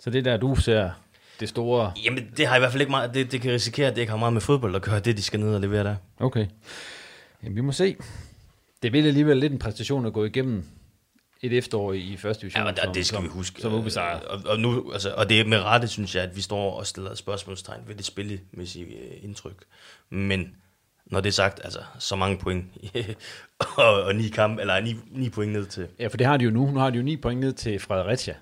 [0.00, 0.90] Så det der, du ser
[1.40, 1.92] det store...
[2.04, 4.10] Jamen, det har i hvert fald ikke meget, det, det kan risikere, at det ikke
[4.10, 5.96] har meget med fodbold at gøre, det de skal ned og levere der.
[6.18, 6.46] Okay.
[7.42, 7.96] Jamen, vi må se.
[8.82, 10.64] Det vil alligevel lidt en præstation at gå igennem
[11.42, 12.62] et efterår i første division.
[12.62, 13.60] Ja, og som, det skal som, vi huske.
[13.62, 14.22] Som ubesejret.
[14.22, 16.86] Og, og, nu, altså, og det er med rette, synes jeg, at vi står og
[16.86, 19.64] stiller spørgsmålstegn ved det spillemæssige øh, indtryk.
[20.10, 20.56] Men
[21.12, 22.64] når det er sagt, altså så mange point
[23.76, 25.88] og, og ni, kamp, eller ni, ni point ned til.
[25.98, 26.70] Ja, for det har de jo nu.
[26.70, 28.34] Nu har de jo ni point ned til Fredericia.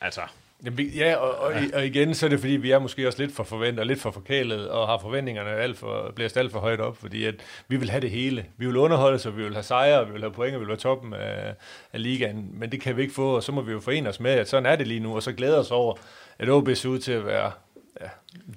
[0.00, 0.20] Altså,
[0.64, 3.34] Jamen, ja, og, og, og igen, så er det fordi, vi er måske også lidt
[3.34, 6.80] for forventet og lidt for forkælet, og har forventningerne alt for, blæst alt for højt
[6.80, 7.34] op, fordi at
[7.68, 8.44] vi vil have det hele.
[8.56, 10.68] Vi vil underholde så vi vil have sejre, vi vil have point, og vi vil
[10.68, 11.54] være toppen af,
[11.92, 14.20] af ligaen, men det kan vi ikke få, og så må vi jo forene os
[14.20, 15.94] med, at sådan er det lige nu, og så glæder os over,
[16.38, 17.52] at OB ser ud til at være,
[18.00, 18.06] ja,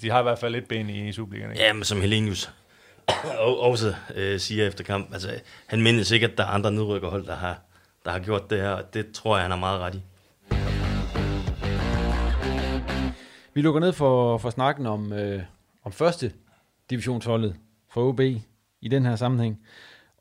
[0.01, 1.51] de har i hvert fald lidt ben i, i Superligaen.
[1.51, 1.63] ikke?
[1.63, 2.51] Ja, men som Helenius
[3.39, 5.29] og- også øh, siger efter kamp, altså
[5.67, 7.59] han mindes ikke, at der er andre nedrykkerhold, der har,
[8.05, 10.01] der har gjort det her, og det tror jeg, han har meget ret i.
[13.53, 15.41] Vi lukker ned for, for snakken om, øh,
[15.83, 16.31] om første
[16.89, 17.55] divisionsholdet
[17.93, 18.19] for OB
[18.81, 19.59] i den her sammenhæng.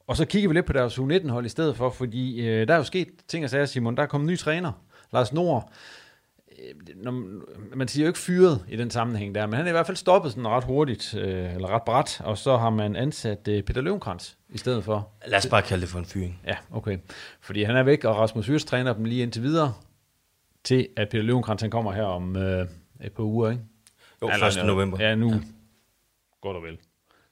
[0.07, 2.79] Og så kigger vi lidt på deres U19-hold i stedet for, fordi øh, der er
[2.79, 3.96] jo sket ting og sager, Simon.
[3.96, 4.72] Der er kommet ny træner,
[5.12, 5.72] Lars Nord.
[6.61, 7.11] Øh, når,
[7.77, 9.96] man siger jo ikke fyret i den sammenhæng der, men han er i hvert fald
[9.96, 13.81] stoppet sådan ret hurtigt, øh, eller ret bræt, og så har man ansat øh, Peter
[13.81, 15.09] Løvenkrantz i stedet for.
[15.27, 16.40] Lad os bare kalde det for en fyring.
[16.46, 16.99] Ja, okay.
[17.40, 19.75] Fordi han er væk, og Rasmus Hyrs træner dem lige indtil videre,
[20.64, 22.66] til at Peter Løvenkrantz han kommer her om øh,
[23.05, 23.62] et par uger, ikke?
[24.23, 24.66] Jo, Eller, 1.
[24.66, 24.99] november.
[25.01, 25.31] Ja, nu.
[25.31, 25.40] Ja.
[26.40, 26.79] Godt og vel.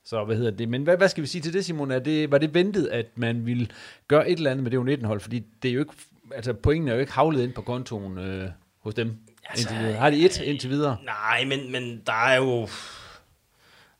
[0.04, 0.68] Så hvad hedder det?
[0.68, 1.90] Men hvad, hvad skal vi sige til det, Simon?
[1.90, 3.68] Er det, var det ventet, at man ville
[4.08, 5.20] gøre et eller andet med det U19-hold?
[5.20, 5.92] Fordi det er jo ikke,
[6.34, 8.50] altså pointen er jo ikke havlet ind på kontoen øh,
[8.82, 9.16] hos dem.
[9.50, 9.98] Altså, indtil videre.
[10.00, 10.96] Har de et indtil videre?
[11.04, 12.68] Nej, men, men der er jo...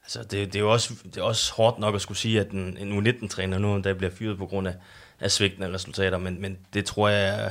[0.03, 2.51] Altså, det, det, er jo også, det er også hårdt nok at skulle sige, at
[2.51, 4.75] en, en U19-træner nu der bliver fyret på grund af,
[5.21, 7.45] af svigtende resultater, men, men det tror jeg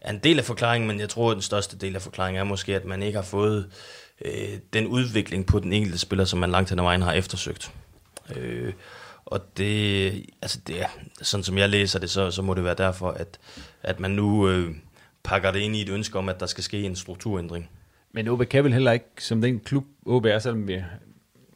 [0.00, 2.44] er- en del af forklaringen, men jeg tror, at den største del af forklaringen er
[2.44, 3.70] måske, at man ikke har fået
[4.24, 7.72] øh, den udvikling på den enkelte spiller, som man langt hen ad vejen har eftersøgt.
[8.36, 8.72] Øh,
[9.24, 10.88] og det, altså det er,
[11.22, 13.38] sådan som jeg læser det, så, så må det være derfor, at,
[13.82, 14.74] at man nu øh,
[15.24, 17.70] pakker det ind i et ønske om, at der skal ske en strukturændring.
[18.12, 20.82] Men OB kan vel heller ikke, som den klub OB er, selvom vi,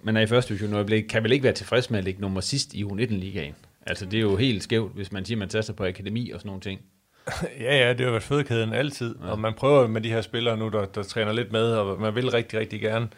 [0.03, 2.41] man er i første division nu, kan vel ikke være tilfreds med at ligge nummer
[2.41, 3.55] sidst i U19-ligaen.
[3.87, 6.41] Altså det er jo helt skævt, hvis man siger, at man taster på akademi og
[6.41, 6.81] sådan nogle ting.
[7.61, 9.31] Ja, ja, det har jo været fødekæden altid, ja.
[9.31, 12.15] og man prøver med de her spillere nu, der, der træner lidt med, og man
[12.15, 13.09] vil rigtig, rigtig gerne.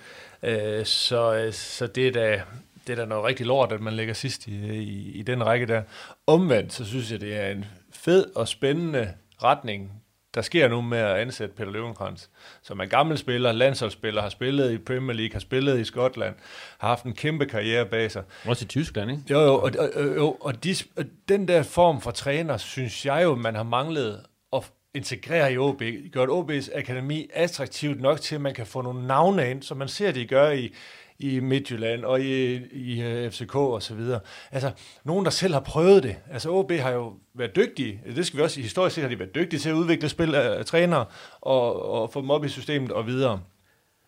[0.42, 2.42] Øh, så, øh, så det er da,
[2.86, 5.66] det er da noget rigtig lort, at man ligger sidst i, i, i den række
[5.66, 5.82] der.
[6.26, 10.02] Omvendt, så synes jeg, det er en fed og spændende retning,
[10.34, 12.26] der sker nu med at ansætte Peter Løvenkrantz,
[12.62, 16.34] som er gammel spiller, landsholdsspiller, har spillet i Premier League, har spillet i Skotland,
[16.78, 18.22] har haft en kæmpe karriere bag sig.
[18.44, 19.22] Også i Tyskland, ikke?
[19.30, 23.22] Jo, jo, og, og, jo, og, de, og den der form for træner, synes jeg
[23.22, 25.82] jo, man har manglet at integrere i OB.
[26.12, 29.88] Gjort OB's akademi attraktivt nok til, at man kan få nogle navne ind, som man
[29.88, 30.74] ser, de gør i,
[31.18, 34.20] i Midtjylland og i, i øh, FCK og så videre.
[34.52, 34.70] Altså,
[35.04, 36.16] nogen, der selv har prøvet det.
[36.32, 39.34] Altså, OB har jo været dygtige, det skal vi også, historisk set har de været
[39.34, 41.04] dygtige til at udvikle spil af trænere
[41.40, 43.40] og, og få dem op i systemet og videre.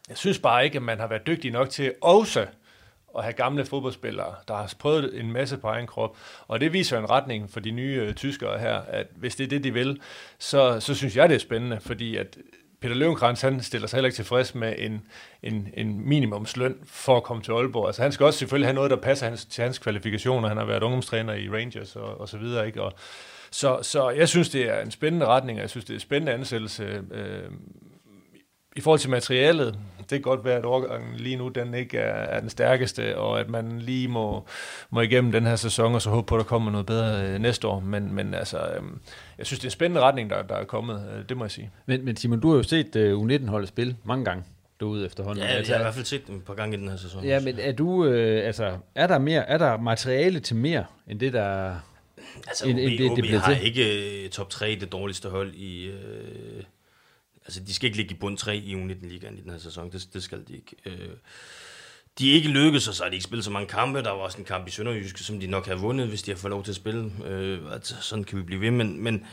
[0.08, 2.46] Jeg synes bare ikke, at man har været dygtig nok til også
[3.18, 6.16] at have gamle fodboldspillere, der har prøvet en masse på egen krop.
[6.48, 9.48] Og det viser en retning for de nye øh, tyskere her, at hvis det er
[9.48, 10.00] det, de vil,
[10.38, 12.38] så, så synes jeg, det er spændende, fordi at
[12.80, 15.02] Peter Løvenkrantz, han stiller sig heller ikke tilfreds med en,
[15.42, 17.86] en, en minimumsløn for at komme til Aalborg.
[17.86, 20.48] Altså han skal også selvfølgelig have noget, der passer hans, til hans kvalifikationer.
[20.48, 22.82] Han har været ungdomstræner i Rangers og, og så videre, ikke?
[22.82, 22.92] Og,
[23.50, 26.00] så, så jeg synes, det er en spændende retning, og jeg synes, det er en
[26.00, 27.02] spændende ansættelse.
[27.12, 27.50] Øh,
[28.76, 32.14] i forhold til materialet, det kan godt være, at overgangen lige nu den ikke er,
[32.14, 34.46] er den stærkeste, og at man lige må,
[34.90, 37.38] må igennem den her sæson, og så håbe på, at der kommer noget bedre øh,
[37.38, 37.80] næste år.
[37.80, 38.83] Men, men altså, øh,
[39.38, 41.09] jeg synes, det er en spændende retning, der, der er kommet.
[41.16, 41.70] Øh, det må jeg sige.
[41.87, 44.44] Men, men Simon, du har jo set uh, U19-holdet spille mange gange
[44.80, 45.44] derude efterhånden.
[45.44, 47.24] Ja, jeg har i hvert fald set dem et par gange i den her sæson.
[47.24, 51.20] Ja, men er du, øh, altså, er der mere, er der materiale til mere, end
[51.20, 51.74] det, der...
[52.48, 53.66] Altså, end, OB, end det, OB det har til?
[53.66, 55.87] ikke øh, top 3 det dårligste hold i...
[55.87, 56.62] Øh,
[57.50, 59.92] altså, de skal ikke ligge i bund 3 i U19-ligaen i den her sæson.
[59.92, 60.76] Det, det skal de ikke.
[60.86, 61.08] Øh,
[62.18, 64.02] de er ikke lykkedes, og så har de ikke spillet så mange kampe.
[64.02, 66.38] Der var også en kamp i Sønderjysk, som de nok har vundet, hvis de har
[66.38, 67.12] fået lov til at spille.
[67.26, 69.26] Øh, altså, sådan kan vi blive ved, men, men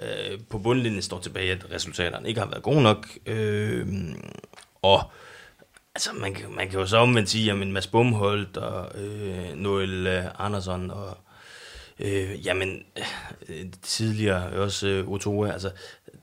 [0.00, 3.08] øh, på bundlinjen står tilbage, at resultaterne ikke har været gode nok.
[3.26, 3.86] Øh,
[4.82, 5.02] og
[5.94, 10.24] altså, man, man kan jo så omvendt sige, at Mads Bumholdt og øh, Noel øh,
[10.38, 11.18] Andersson og
[11.98, 12.82] Øh, jamen,
[13.48, 15.70] øh, tidligere også øh, Otto, altså,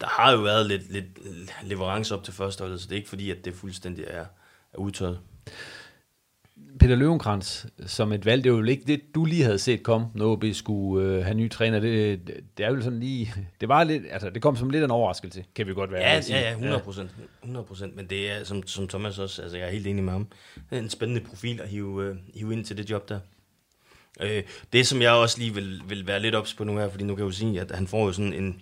[0.02, 1.06] der har jo været lidt, lidt
[1.64, 4.26] leverance op til førsteholdet, så det er ikke fordi, at det fuldstændig er,
[4.74, 5.20] er udtøjet.
[6.80, 10.08] Peter Løvenkrantz som et valg, det var jo ikke det, du lige havde set komme,
[10.16, 11.80] når OB skulle øh, have ny træner.
[11.80, 14.92] Det, det er jo sådan lige, det var lidt, altså det kom som lidt en
[14.92, 16.02] overraskelse, kan vi godt være.
[16.02, 17.12] Ja, ja, ja, 100 procent.
[17.42, 20.14] 100 procent, men det er, som, som Thomas også, altså jeg er helt enig med
[20.14, 20.28] ham,
[20.72, 23.20] er en spændende profil at hive, øh, hive ind til det job der.
[24.22, 24.44] Øh,
[24.74, 27.16] det, som jeg også lige vil, vil være lidt ops på nu her, fordi nu
[27.16, 28.62] kan jeg jo sige, at han får jo sådan en,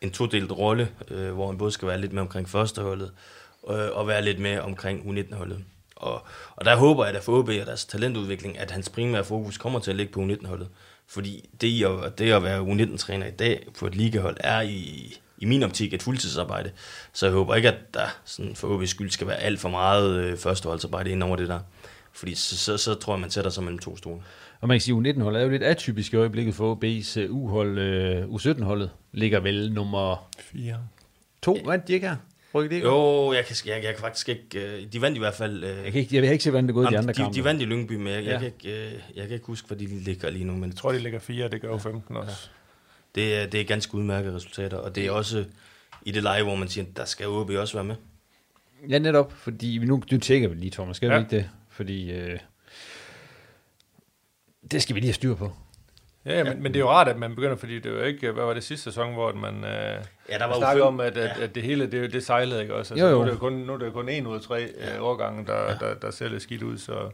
[0.00, 3.10] en todelt rolle, øh, hvor han både skal være lidt med omkring førsteholdet,
[3.70, 5.64] øh, og være lidt med omkring U19-holdet.
[5.96, 6.26] Og,
[6.56, 9.78] og der håber jeg, at for OB og deres talentudvikling, at hans primære fokus kommer
[9.78, 10.68] til at ligge på U19-holdet.
[11.06, 15.44] Fordi det at, det at være U19-træner i dag på et ligahold er i, i
[15.44, 16.70] min optik et fuldtidsarbejde.
[17.12, 20.16] Så jeg håber ikke, at der sådan for OB's skyld skal være alt for meget
[20.16, 21.60] øh, førsteholdsarbejde ind over det der.
[22.12, 24.20] Fordi så, så, så tror jeg, man sætter sig mellem to stole.
[24.60, 27.36] Og man kan sige, at U19-holdet er jo lidt atypisk i øjeblikket for OB's uh,
[27.36, 27.78] U-hold.
[28.28, 30.30] Uh, U17-holdet ligger vel nummer...
[30.38, 30.78] 4.
[31.42, 32.16] To, vandt de ikke her?
[32.54, 32.88] Rykker de ikke?
[32.88, 34.78] Jo, jeg kan, jeg, jeg kan faktisk ikke...
[34.82, 35.64] Uh, de vandt i hvert fald...
[35.64, 37.34] Jeg, kan ikke, jeg vil ikke se, hvordan det går i de andre de, kampe.
[37.36, 38.30] De vandt i Lyngby, men jeg, ja.
[38.30, 40.52] jeg, kan ikke, jeg kan ikke huske, hvad de ligger lige nu.
[40.52, 42.48] Men jeg tror, de ligger 4, det gør jo 15 også.
[43.16, 43.20] Ja.
[43.20, 45.44] Det, er, det er ganske udmærkede resultater, og det er også
[46.02, 47.94] i det leje, hvor man siger, der skal OB også være med.
[48.88, 51.14] Ja, netop, fordi nu, nu tjekker vi lige, Thomas, skal ja.
[51.14, 51.50] vi ikke det?
[51.70, 52.32] Fordi...
[52.32, 52.38] Uh,
[54.70, 55.52] det skal vi lige have styr på.
[56.26, 56.44] Ja, ja.
[56.44, 58.54] Men, men det er jo rart, at man begynder, fordi det var ikke, hvad var
[58.54, 61.44] det sidste sæson, hvor man øh, ja, der var snakkede om, at, at, ja.
[61.44, 62.94] at det hele, det, det sejlede ikke også.
[62.94, 63.18] Altså, jo, jo.
[63.18, 64.96] Nu, er det kun, nu er det kun en ud af tre ja.
[64.96, 65.74] øh, årgange, der, ja.
[65.80, 67.10] der, der ser lidt skidt ud, så,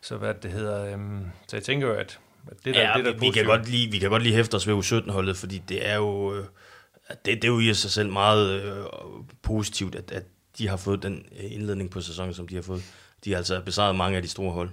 [0.00, 2.18] så hvad det hedder, øhm, så jeg tænker jo, at,
[2.50, 4.34] at det der, ja, det der vi, vi, kan godt lige, vi kan godt lige
[4.34, 6.44] hæfte os ved U17-holdet, fordi det er jo, øh,
[7.10, 8.84] det, det er jo i sig selv meget øh,
[9.42, 10.22] positivt, at, at
[10.58, 12.82] de har fået den øh, indledning på sæsonen, som de har fået.
[13.24, 14.70] De har altså besejret mange af de store hold.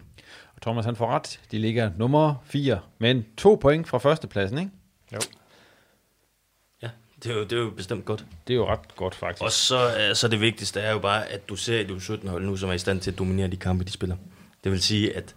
[0.58, 1.40] Og Thomas han får ret.
[1.52, 4.72] De ligger nummer 4, men to point fra førstepladsen, ikke?
[5.14, 5.20] Jo.
[6.82, 6.90] Ja,
[7.24, 8.26] det er, jo, det er jo bestemt godt.
[8.48, 9.44] Det er jo ret godt, faktisk.
[9.44, 12.70] Og så, så det vigtigste er jo bare, at du ser et U17-hold nu, som
[12.70, 14.16] er i stand til at dominere de kampe, de spiller.
[14.64, 15.36] Det vil sige, at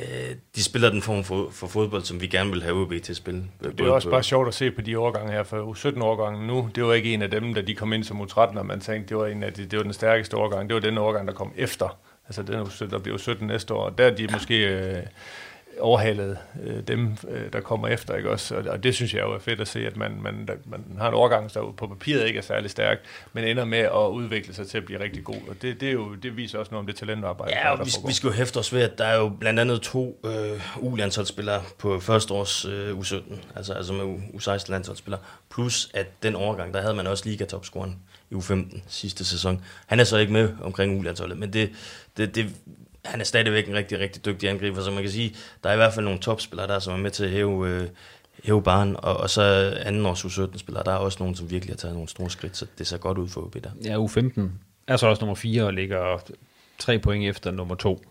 [0.00, 3.12] øh, de spiller den form for, for fodbold, som vi gerne vil have OB til
[3.12, 3.44] at spille.
[3.62, 6.84] Det er også bare sjovt at se på de årgange her, for U17-årgangen nu, det
[6.84, 9.16] var ikke en af dem, da de kom ind som U13, og man tænkte, det
[9.16, 10.68] var, en af de, det var den stærkeste årgang.
[10.68, 11.98] Det var den årgang, der kom efter
[12.38, 15.02] Altså, den er, der bliver 17 næste år, der er de måske øh,
[15.80, 18.56] overhalet øh, dem, øh, der kommer efter, ikke også?
[18.56, 20.84] Og, og det synes jeg jo er fedt at se, at man, man, der, man
[20.98, 22.98] har en overgang, der på papiret ikke er særlig stærk,
[23.32, 25.36] men ender med at udvikle sig til at blive rigtig god.
[25.48, 27.84] Og det, det, er jo, det viser også noget om det talentarbejde, ja, der, der
[27.84, 30.60] vi, vi skal jo hæfte os ved, at der er jo blandt andet to øh,
[30.82, 35.20] U-landsholdsspillere på første års øh, U17, altså, altså med U16-landsholdsspillere,
[35.50, 37.96] plus at den overgang, der havde man også ligatopscoren
[38.30, 39.64] i U15 sidste sæson.
[39.86, 41.70] Han er så ikke med omkring U-landsholdet, men det,
[42.16, 42.46] det, det,
[43.04, 45.76] han er stadigvæk en rigtig, rigtig dygtig angriber, så man kan sige, der er i
[45.76, 47.88] hvert fald nogle topspillere der, som er med til at hæve, øh,
[48.44, 49.42] hæve barn, og, og så
[49.80, 52.66] anden års U17-spillere, der er også nogen, som virkelig har taget nogle store skridt, så
[52.78, 53.70] det ser godt ud for OB der.
[53.84, 54.40] Ja, U15
[54.86, 56.22] er så også nummer 4 og ligger
[56.78, 58.04] tre point efter nummer 2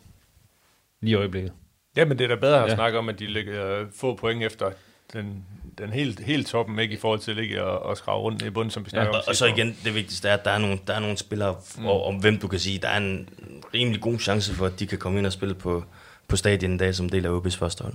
[1.02, 1.54] lige i øjeblikket.
[1.96, 2.76] Ja, men det er da bedre at ja.
[2.76, 4.72] snakke om, at de ligger få point efter
[5.14, 5.46] den,
[5.82, 8.72] den helt, helt toppen, ikke i forhold til ikke at, at skrave rundt i bunden,
[8.72, 9.24] som vi snakker ja, om.
[9.28, 11.86] Og så igen, det vigtigste er, at der er nogle, der er nogle spillere, mm.
[11.86, 13.30] og, om hvem du kan sige, der er en
[13.74, 15.84] rimelig god chance for, at de kan komme ind og spille på,
[16.28, 17.94] på stadion en dag som del af OB's første hold.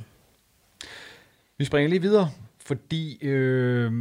[1.59, 2.31] Vi springer lige videre,
[2.67, 3.93] fordi øh,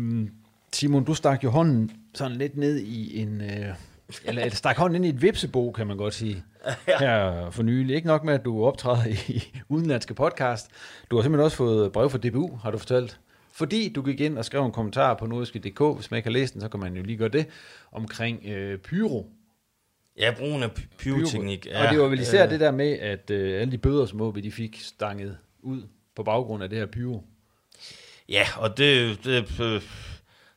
[0.73, 3.41] Simon, du stak jo hånden sådan lidt ned i en...
[3.41, 3.49] Øh,
[4.25, 6.43] eller, eller stak hånden ind i et vipsebo, kan man godt sige,
[6.87, 6.99] ja.
[6.99, 7.95] her for nylig.
[7.95, 10.67] Ikke nok med, at du optræder i udenlandske podcast.
[11.11, 13.19] Du har simpelthen også fået brev fra DBU, har du fortalt.
[13.55, 16.53] Fordi du gik ind og skrev en kommentar på nordiske.dk, hvis man ikke har læst
[16.53, 17.45] den, så kan man jo lige gøre det,
[17.91, 19.31] omkring øh, pyro.
[20.17, 21.65] Ja, brugen af pyroteknik.
[21.65, 24.05] Ja, og det var vel især øh, det der med, at øh, alle de bøder,
[24.05, 25.83] som OB, de fik stanget ud
[26.15, 27.23] på baggrund af det her pyro.
[28.29, 29.81] Ja, og det, det øh,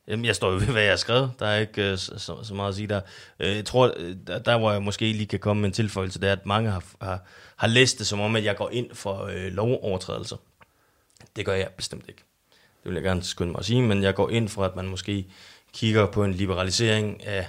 [0.08, 1.32] Jamen, jeg står jo ved, hvad jeg har skrevet.
[1.38, 3.00] Der er ikke uh, så, så meget at sige der.
[3.40, 3.94] Uh, jeg tror,
[4.26, 6.70] der, der hvor jeg måske lige kan komme med en tilføjelse, det er, at mange
[6.70, 7.22] har, har,
[7.56, 10.36] har læst det som om, at jeg går ind for uh, lovovertrædelser.
[11.36, 12.27] Det gør jeg bestemt ikke.
[12.88, 14.86] Det vil jeg gerne skynde mig at sige, men jeg går ind for, at man
[14.86, 15.26] måske
[15.72, 17.46] kigger på en liberalisering af,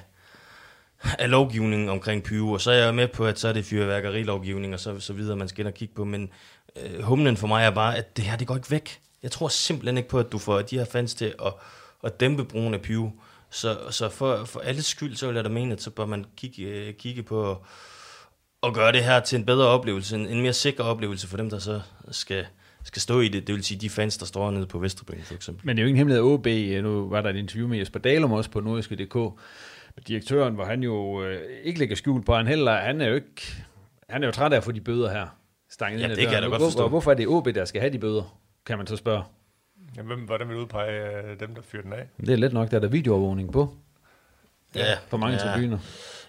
[1.19, 4.73] af lovgivningen omkring pyro, og så er jeg med på, at så er det fyrværkerilovgivning
[4.73, 6.29] og så, så videre, man skal ind og kigge på, men
[6.75, 8.99] øh, humlen for mig er bare, at det her, det går ikke væk.
[9.23, 11.53] Jeg tror simpelthen ikke på, at du får de her fans til at
[12.03, 13.11] at dæmpe brugen af pyro.
[13.49, 16.25] Så, så for, for alles skyld, så vil jeg da mene, at så bør man
[16.37, 17.57] kigge, øh, kigge på at,
[18.63, 21.49] at gøre det her til en bedre oplevelse, en, en mere sikker oplevelse for dem,
[21.49, 21.81] der så
[22.11, 22.45] skal,
[22.83, 23.47] skal stå i det.
[23.47, 25.65] Det vil sige de fans, der står nede på Vesterbyen for eksempel.
[25.65, 26.47] Men det er jo ingen hemmelighed OB.
[26.83, 29.39] Nu var der et interview med Jesper Dalum også på nordiske.dk.
[30.07, 33.63] Direktøren, hvor han jo øh, ikke lægger skjul på, han heller, han er jo ikke,
[34.09, 35.27] han er jo træt af at få de bøder her.
[35.69, 36.81] Stanget ja, det kan jeg da godt forstå.
[36.81, 39.23] Hvor, hvorfor er det OB, der skal have de bøder, kan man så spørge?
[39.97, 42.07] Ja, hvem, hvordan vil du udpege uh, dem, der fyrer den af?
[42.19, 43.73] Det er let nok, der er der videoovervågning på.
[44.75, 45.53] Ja, på mange ja.
[45.53, 45.77] tribuner.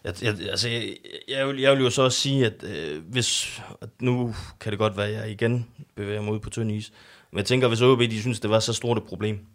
[0.05, 0.97] Jeg, jeg, altså, jeg,
[1.29, 4.79] jeg, vil, jeg vil jo så også sige, at øh, hvis, at nu kan det
[4.79, 6.93] godt være, at jeg igen bevæger mig ud på tynd is,
[7.31, 9.47] men jeg tænker, hvis OB de synes, det var så stort et problem,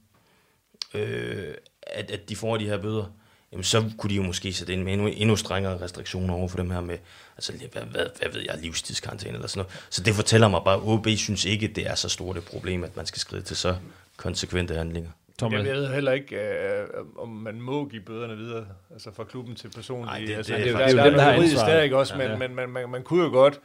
[0.94, 3.06] øh, at, at de får de her bøder,
[3.52, 6.58] jamen så kunne de jo måske sætte ind med endnu, endnu strengere restriktioner over for
[6.58, 6.98] dem her med,
[7.38, 9.86] altså hvad, hvad, hvad ved jeg, livstidskarantæne eller sådan noget.
[9.90, 12.84] Så det fortæller mig bare, at OB synes ikke, det er så stort et problem,
[12.84, 13.76] at man skal skride til så
[14.18, 15.10] konsekvente handlinger.
[15.38, 15.66] Thomas.
[15.68, 19.70] Jeg ved heller ikke, øh, om man må give bøderne videre, altså fra klubben til
[19.76, 20.06] personen.
[20.06, 21.74] Nej, det- altså, det er det, det er jo der, dem, der har ansvaret.
[21.74, 22.18] der, ikke også?
[22.18, 22.38] Men, Ja.
[22.38, 23.60] men man, man, man kunne jo godt,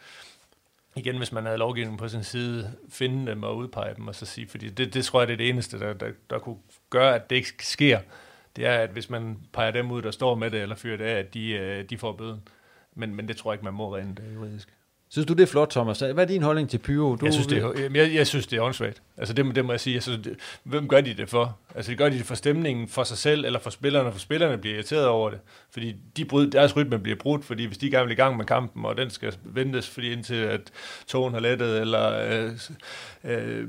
[0.97, 4.27] igen, hvis man havde lovgivningen på sin side, finde dem og udpege dem, og så
[4.27, 6.57] sige, fordi det, det tror jeg, det er det eneste, der, der, der kunne
[6.91, 8.01] gøre, at det ikke sker.
[8.57, 11.05] Det er, at hvis man peger dem ud, der står med det, eller fyrer det
[11.05, 12.43] af, at de, øh, de får bøden.
[12.95, 14.69] Men, men det tror jeg ikke, man må rent øh, juridisk.
[15.13, 15.99] Synes du, det er flot, Thomas?
[15.99, 17.17] Hvad er din holdning til Pyro?
[17.17, 19.03] Du, Jeg synes, det er, jeg, jeg synes, det er åndssvagt.
[19.17, 19.95] Altså, det, det må jeg sige.
[19.95, 21.59] Jeg synes, det, hvem gør de det for?
[21.75, 24.13] Altså, gør de det for stemningen, for sig selv, eller for spillerne?
[24.13, 25.39] For spillerne bliver irriteret over det.
[25.71, 28.45] Fordi de bryd, deres rytme bliver brudt, fordi hvis de gerne vil i gang med
[28.45, 30.61] kampen, og den skal ventes, fordi indtil at
[31.07, 32.13] togen har lettet, eller
[32.45, 32.51] øh,
[33.25, 33.69] øh,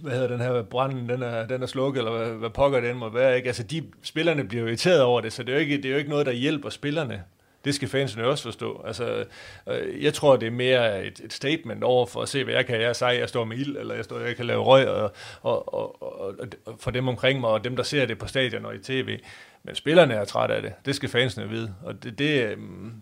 [0.00, 2.96] hvad hedder den her branden, den er, den er slukket, eller hvad, hvad pokker den
[2.96, 3.46] må være, ikke?
[3.46, 5.96] Altså, de spillerne bliver irriteret over det, så det er jo ikke, det er jo
[5.96, 7.22] ikke noget, der hjælper spillerne.
[7.66, 8.82] Det skal fansene også forstå.
[8.86, 9.24] Altså,
[9.68, 12.66] øh, jeg tror, det er mere et, et statement over for at se, hvad jeg
[12.66, 12.80] kan.
[12.80, 15.12] Jeg sige, jeg står med ild, eller jeg, står, jeg kan lave røg, og,
[15.42, 16.34] og, og, og,
[16.66, 19.18] og for dem omkring mig, og dem, der ser det på stadion og i tv.
[19.64, 20.72] Men spillerne er trætte af det.
[20.84, 21.74] Det skal fansene vide.
[21.82, 22.56] Og det, det, øh,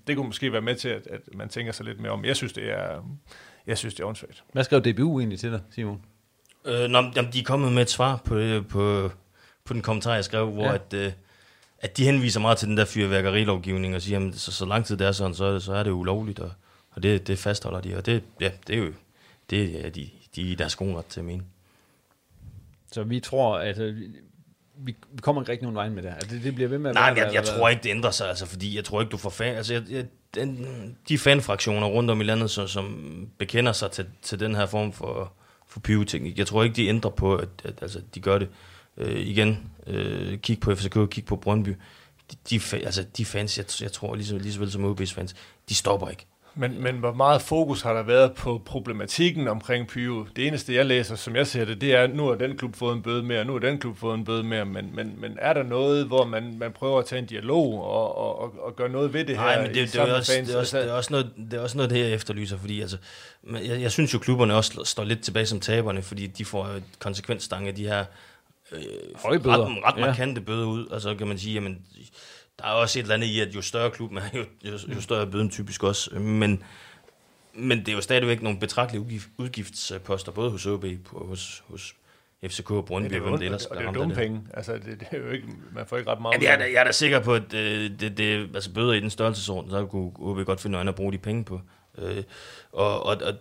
[0.06, 2.24] det kunne måske være med til, at, at man tænker sig lidt mere om.
[2.24, 3.16] Jeg synes, det er,
[3.66, 4.44] jeg synes, det er åndssvagt.
[4.52, 6.02] Hvad skrev DBU egentlig til dig, Simon?
[6.64, 9.10] Øh, nå, jamen, de er kommet med et svar på, øh, på,
[9.64, 10.74] på den kommentar, jeg skrev, hvor ja.
[10.74, 11.12] at, øh,
[11.85, 14.97] at de henviser meget til den der fyrværkerilovgivning og siger, at så, så lang tid
[14.97, 16.51] det er sådan, så, så er det ulovligt, og,
[16.91, 18.93] og det, det fastholder de, og det, ja, det er jo
[19.51, 21.43] det er de, de er deres gode ret til at mene.
[22.93, 23.97] Så vi tror, at øh,
[24.76, 26.16] vi, vi kommer ikke rigtig nogen vej med det her.
[26.16, 27.91] Altså, det, det bliver ved med at Nej, være jeg, jeg eller tror ikke, det
[27.91, 29.57] ændrer sig, altså, fordi jeg tror ikke, du får fan...
[29.57, 30.66] Altså, jeg, jeg, den,
[31.09, 34.93] de fanfraktioner rundt om i landet, som, som bekender sig til, til den her form
[34.93, 35.32] for,
[35.66, 38.49] for pyroteknik, jeg tror ikke, de ændrer på, at, at altså, de gør det.
[38.97, 41.76] Øh, igen, øh, kig på FCK, kig på Brøndby.
[42.30, 45.14] De, de, altså, de fans, jeg, jeg tror, lige så, lige så vel som OB's
[45.14, 45.34] fans,
[45.68, 46.26] de stopper ikke.
[46.57, 50.24] Men, men hvor meget fokus har der været på problematikken omkring Pyro?
[50.36, 52.76] Det eneste, jeg læser, som jeg ser det, det er, at nu har den klub
[52.76, 55.14] fået en bøde mere, og nu har den klub fået en bøde mere, men, men,
[55.20, 58.55] men er der noget, hvor man, man prøver at tage en dialog og, og, og,
[58.59, 59.45] og gøre noget ved det her?
[59.45, 60.49] Nej, men det, det, er også, fans?
[60.49, 62.80] det, er også, det, er også noget, det er også noget, det jeg efterlyser, fordi
[62.80, 62.97] altså,
[63.42, 66.64] men jeg, jeg synes jo, klubberne også står lidt tilbage som taberne, fordi de får
[66.66, 68.05] et konsekvensstang af de her
[69.16, 69.59] Høje bøder.
[69.66, 70.07] ret, ret Ja.
[70.07, 71.79] markante bøder ud, og så kan man sige, jamen,
[72.59, 75.01] der er også et eller andet i, at jo større klubben er, jo, jo, jo
[75.01, 76.62] større er bøden typisk også, men,
[77.55, 81.95] men det er jo stadigvæk nogle betragtelige udgift, udgiftsposter, både hos OB, på, hos, hos
[82.49, 84.22] FCK og Ja, Brøndby, det hvem det ellers det, og det er jo dumme det.
[84.22, 84.41] penge.
[84.55, 86.72] Altså, det, det, er jo ikke, man får ikke ret meget Ja, jeg, er, da-
[86.72, 89.87] jeg er da sikker på, at øh, det, det, altså bøder i den størrelsesorden, så
[89.87, 91.61] kunne OB godt finde øjne at bruge de penge på.
[91.99, 92.22] Øh,
[92.72, 93.35] og, og, og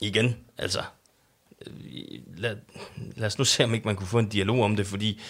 [0.00, 0.84] igen, altså, øh,
[2.36, 2.56] lad,
[3.16, 5.20] lad os nu se, om ikke man kunne få en dialog om det, fordi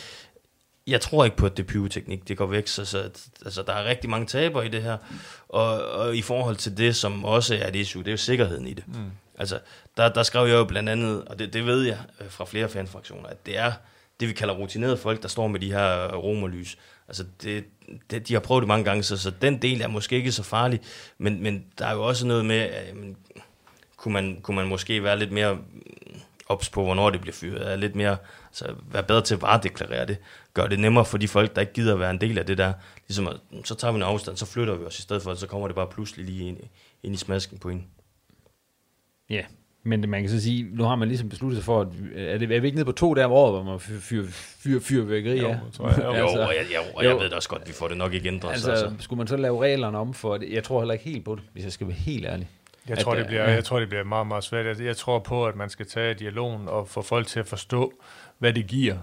[0.86, 3.10] jeg tror ikke på, at det pyroteknik, det går væk, så, så
[3.44, 4.96] altså, der er rigtig mange taber i det her,
[5.48, 8.66] og, og i forhold til det, som også er et issue, det er jo sikkerheden
[8.66, 8.84] i det.
[8.88, 9.10] Mm.
[9.38, 9.58] Altså,
[9.96, 12.68] der, der skrev jeg jo blandt andet, og det, det ved jeg øh, fra flere
[12.68, 13.72] fanfraktioner, at det er
[14.20, 16.78] det, vi kalder rutinerede folk, der står med de her øh, romerlys.
[17.08, 17.64] Altså, det,
[18.10, 20.42] det, de har prøvet det mange gange, så, så den del er måske ikke så
[20.42, 20.80] farlig,
[21.18, 23.16] men, men der er jo også noget med, at, jamen,
[24.02, 25.60] kunne, man, kunne man måske være lidt mere mm,
[26.48, 28.16] ops på, hvornår det bliver fyret, er lidt mere,
[28.48, 30.16] altså være bedre til at varedeklarere det,
[30.54, 32.58] gør det nemmere for de folk, der ikke gider at være en del af det
[32.58, 32.72] der,
[33.08, 35.46] ligesom at, så tager vi en afstand, så flytter vi os i stedet for, så
[35.46, 36.68] kommer det bare pludselig lige ind, i-
[37.02, 37.86] ind i smasken på en.
[39.30, 39.42] Ja,
[39.82, 41.86] men man kan så sige, nu har man ligesom besluttet sig for, at
[42.16, 44.24] er, det, er vi ikke nede på to der om året, hvor man fyr, fyr,
[44.30, 45.58] fyr, fyrværkeri Jo, af?
[45.72, 45.98] tror jeg.
[46.20, 48.28] Jo, og jeg- jeg- og jeg ved da også godt, vi får det nok ikke
[48.28, 49.04] ændret, Altså, så- altså, så.
[49.04, 50.52] skulle man så lave reglerne om for det?
[50.52, 52.48] Jeg tror heller ikke helt på det, hvis jeg skal være helt ærlig.
[52.88, 53.50] Jeg At tror, det der- bliver, ja.
[53.50, 54.66] jeg tror, det bliver meget, meget svært.
[54.66, 57.92] Jeg, jeg tror på, at man skal tage dialogen og få folk til at forstå,
[58.38, 58.96] hvad det giver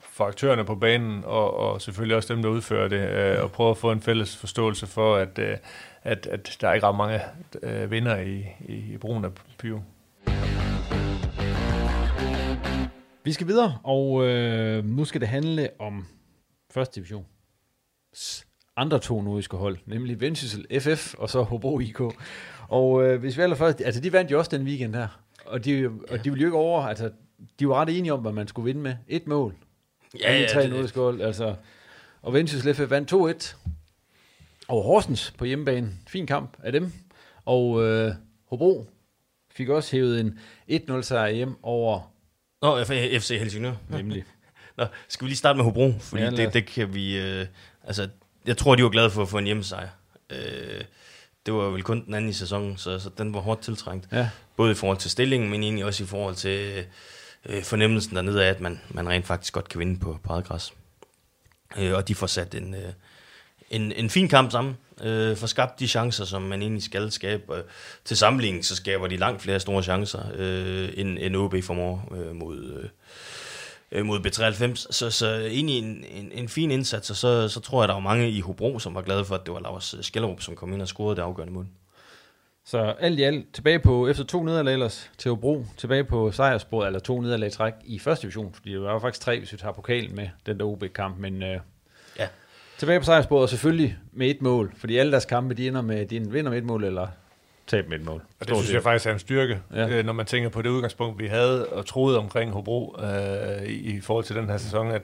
[0.00, 3.70] for aktørerne på banen, og, og selvfølgelig også dem, der udfører det, øh, og prøve
[3.70, 5.56] at få en fælles forståelse for, at, øh,
[6.02, 7.20] at, at der er ikke ret mange
[7.62, 9.78] øh, vinder i, i, i brugen af pyro.
[13.24, 16.06] Vi skal videre, og øh, nu skal det handle om
[16.70, 17.26] første division.
[18.76, 22.00] Andre to nordiske hold, nemlig Vendsyssel FF og så Hobro IK.
[22.68, 25.90] Og øh, hvis vi allerførst, altså de vandt jo også den weekend her, og de,
[26.10, 27.10] og de ville jo ikke over, altså
[27.58, 28.96] de var ret enige om, hvad man skulle vinde med.
[29.08, 29.54] Et mål.
[30.20, 31.54] Ja, ja, tre nordiske hold, altså.
[32.22, 33.56] Og Vendsyssel FF vandt 2-1
[34.68, 35.90] over Horsens på hjemmebane.
[36.08, 36.92] Fin kamp af dem.
[37.44, 38.12] Og øh,
[38.48, 38.86] Hobro
[39.50, 40.38] fik også hævet en
[40.70, 42.12] 1-0 sejr hjem over
[42.62, 43.72] Nå, FC Helsingør.
[43.88, 44.24] Nemlig.
[44.78, 45.92] Nå, skal vi lige starte med Hobro?
[46.00, 47.18] Fordi Ja, ja, det, det kan vi...
[47.18, 47.46] Øh,
[47.84, 48.08] altså,
[48.46, 49.88] jeg tror, de var glade for at få en hjemmesejr.
[50.30, 50.84] Øh,
[51.46, 54.08] det var vel kun den anden i sæsonen, så, så den var hårdt tiltrængt.
[54.12, 54.28] Ja.
[54.56, 56.84] Både i forhold til stillingen, men egentlig også i forhold til
[57.46, 60.44] øh, fornemmelsen dernede af, at man, man rent faktisk godt kan vinde på, på eget
[60.44, 60.72] græs.
[61.78, 62.92] Øh, og de får sat en, øh,
[63.70, 67.56] en, en fin kamp sammen, øh, får skabt de chancer, som man egentlig skal skabe.
[67.56, 67.62] Øh,
[68.04, 72.36] til sammenligning, så skaber de langt flere store chancer, øh, end, end OB formår øh,
[72.36, 72.88] mod, øh,
[74.04, 74.92] mod B93.
[74.92, 78.00] Så, så egentlig en, en, en fin indsats, og så, så tror jeg, der var
[78.00, 80.82] mange i Hobro, som var glade for, at det var Lars Skellerup, som kom ind
[80.82, 81.66] og scorede det afgørende mål.
[82.64, 86.86] Så alt i alt tilbage på, efter to nederlag ellers til Hobro, tilbage på sejrsbordet,
[86.86, 89.56] eller to nederlag i træk i første division, fordi det var faktisk tre, hvis vi
[89.56, 91.60] tager pokalen med, den der OB-kamp, men øh,
[92.18, 92.28] ja.
[92.78, 96.30] tilbage på sejrsbordet, selvfølgelig med et mål, fordi alle deres kampe, de ender med, de
[96.30, 97.06] vinder med et mål, eller
[97.70, 98.22] taber med et mål.
[98.40, 99.86] Og det synes jeg faktisk er en styrke, Ja.
[99.86, 100.02] ja.
[100.02, 104.24] når man tænker på det udgangspunkt, vi havde og troede omkring Hobro øh, i, forhold
[104.24, 105.02] til den her sæson, at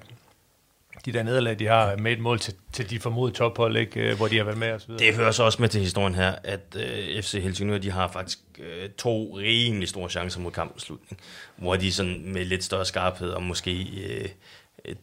[1.04, 4.16] de der nederlag, de har med et mål til, til de formodede tophold, ikke, øh,
[4.16, 4.92] hvor de har været med osv.
[4.98, 8.38] Det hører så også med til historien her, at øh, FC Helsingør, de har faktisk
[8.58, 11.20] øh, to rimelig store chancer mod kampens slutning,
[11.56, 14.28] hvor de sådan med lidt større skarphed og måske øh,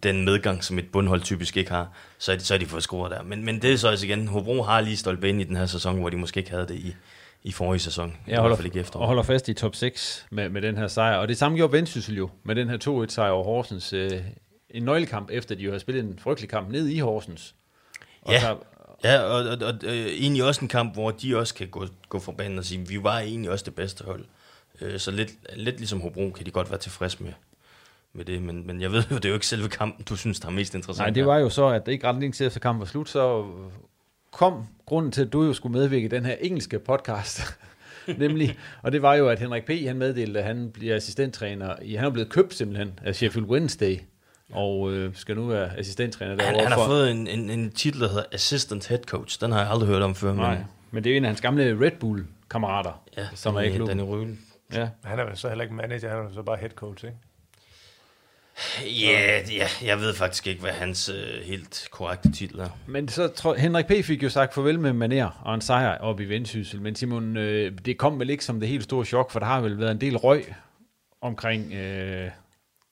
[0.03, 1.88] den medgang, som et bundhold typisk ikke har,
[2.18, 3.24] så er de, så er de fået scoret der.
[3.24, 5.66] Men, men det er så også igen, Hobro har lige stolpet ind i den her
[5.66, 6.95] sæson, hvor de måske ikke havde det i,
[7.44, 8.18] i forrige sæson.
[8.28, 9.00] Jeg I hvert fald ikke holder, efter.
[9.00, 11.18] og holder fast i top 6 med, med den her sejr.
[11.18, 13.94] Og det samme gjorde Vendsyssel jo med den her 2-1 sejr over Horsens.
[13.94, 14.12] Øh,
[14.70, 17.56] en nøglekamp, efter de jo havde spillet en frygtelig kamp ned i Horsens.
[18.22, 18.58] Og Ja, så-
[19.04, 22.20] ja og, og, og øh, egentlig også en kamp, hvor de også kan gå, gå
[22.38, 24.26] banen og sige, vi var egentlig også det bedste hold.
[24.82, 27.32] Øh, så lidt, lidt ligesom Hobro kan de godt være tilfreds med,
[28.14, 30.39] med det, men, men jeg ved jo, det er jo ikke selve kampen, du synes,
[30.39, 31.04] der er mest interessant.
[31.06, 33.10] Nej, det var jo så, at det ikke ret længe til efter kampen var slut,
[33.10, 33.46] så
[34.34, 37.42] kom grunden til, at du jo skulle medvirke i den her engelske podcast.
[38.18, 39.70] Nemlig, og det var jo, at Henrik P.
[39.70, 41.76] han meddelte, at han bliver assistenttræner.
[41.82, 43.98] I, han er blevet købt simpelthen af Sheffield Wednesday,
[44.52, 46.64] og øh, skal nu være assistenttræner Han, derovre.
[46.64, 49.42] han har for- fået en, en, en titel, der hedder Assistant Head Coach.
[49.42, 50.34] Den har jeg aldrig hørt om før.
[50.34, 53.70] Nej, Men, men det er en af hans gamle Red Bull-kammerater, ja, som er i
[53.70, 53.98] Danny- klubben.
[53.98, 54.38] Danny Røhl.
[54.74, 54.90] Ja.
[55.04, 57.18] Han er vel så heller ikke manager, han er så bare head coach, ikke?
[58.82, 62.70] Ja, ja, jeg ved faktisk ikke, hvad hans øh, helt korrekte titel er.
[62.88, 63.91] Men så tror Henrik P.
[64.06, 67.72] fik jo sagt farvel med Maner og en sejr op i Vendsyssel, men Simon, øh,
[67.86, 70.01] det kom vel ikke som det helt store chok, for der har vel været en
[70.01, 70.56] del røg
[71.22, 72.30] omkring øh,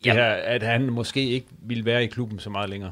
[0.03, 2.91] det her, at han måske ikke ville være i klubben så meget længere.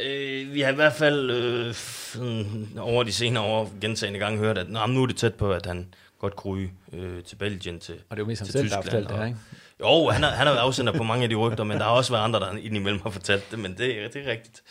[0.00, 4.58] Øh, vi har i hvert fald øh, sådan, over de senere år gentagende gange hørt,
[4.58, 7.80] at nå, nu er det tæt på, at han godt kunne ryge øh, til Belgien
[7.80, 9.38] til Og det er jo mest ham selv, der har fortalt det her, ikke?
[9.80, 11.90] Jo, han har, han har været afsender på mange af de rygter, men der har
[11.90, 14.62] også været andre, der indimellem har fortalt det, men det, er- det er rigtigt.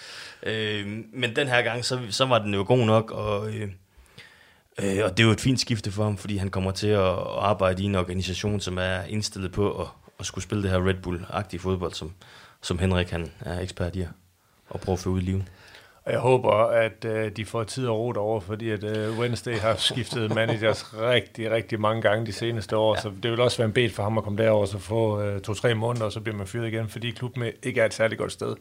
[0.43, 3.61] Øh, men den her gang, så, så var den jo god nok, og, øh,
[4.81, 7.01] øh, og det er jo et fint skifte for ham, fordi han kommer til at,
[7.09, 9.87] at arbejde i en organisation, som er indstillet på at,
[10.19, 12.13] at skulle spille det her Red Bull-agtige fodbold, som,
[12.61, 14.05] som Henrik han er ekspert i,
[14.69, 15.45] og prøve at få ud i livet.
[16.07, 19.57] Og jeg håber, at øh, de får tid og ro derovre, fordi at øh, Wednesday
[19.57, 23.01] har skiftet managers rigtig, rigtig mange gange de seneste år, ja.
[23.01, 25.21] så det vil også være en bed for ham at komme derover og så få
[25.21, 28.19] øh, to-tre måneder, og så bliver man fyret igen, fordi klubben ikke er et særligt
[28.19, 28.55] godt sted.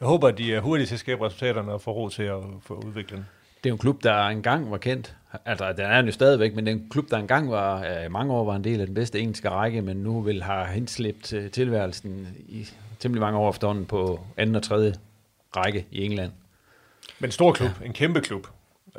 [0.00, 2.38] Jeg håber, at de er hurtigt til at skabe resultaterne og få ro til at
[2.62, 3.26] få udviklet den.
[3.64, 5.16] Det er jo en klub, der engang var kendt.
[5.44, 8.12] Altså, den er den jo stadigvæk, men det er en klub, der engang var, øh,
[8.12, 11.32] mange år var en del af den bedste engelske række, men nu vil have henslæbt
[11.32, 14.94] øh, tilværelsen i temmelig mange år efterhånden på anden og tredje
[15.56, 16.32] række i England.
[17.22, 17.86] Men en stor klub, ja.
[17.86, 18.46] en kæmpe klub.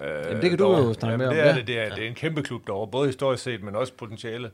[0.01, 1.55] Øh, Jamen, det kan du jo snakke mere om, Det er, ja.
[1.55, 4.51] det, det, er, det er en kæmpe klub derovre, både historisk set, men også potentiale.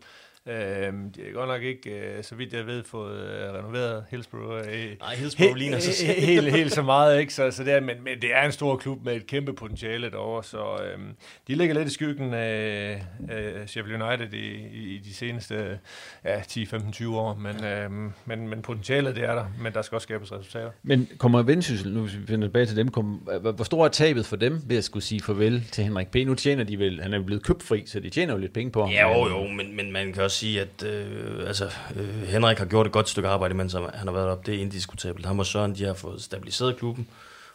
[0.48, 4.68] Øh, de er godt nok ikke, øh, så vidt jeg ved, fået øh, renoveret Hillsborough.
[4.68, 6.20] Øh, Nej, Hillsborough ligner sig selv.
[6.20, 7.34] helt, helt så meget, ikke?
[7.34, 10.12] Så, så det er, men, men det er en stor klub med et kæmpe potentiale
[10.12, 11.00] derovre, så øh,
[11.48, 15.80] de ligger lidt i skyggen af øh, Sheffield United i, i, i de seneste
[16.26, 17.92] ja, 10-15-20 år, men, øh,
[18.26, 20.72] men, men potentialet det er der, men der skal også skabes resultater.
[20.84, 23.06] Men kommer Vendsyssel, nu hvis vi finder tilbage til dem, kom,
[23.42, 26.16] hvor stort er tabet for dem ved at skulle sige farvel til Henrik P?
[26.16, 28.82] Nu tjener de vel, han er blevet købfri, så de tjener jo lidt penge på
[28.82, 28.90] ham.
[28.92, 32.65] Ja, jo, jo, men, men man kan også sige, at øh, altså, øh, Henrik har
[32.65, 34.45] gjort et godt stykke arbejde, mens han han har været op.
[34.45, 35.25] Det er indiskutabelt.
[35.25, 37.07] Han og Søren, de har fået stabiliseret klubben.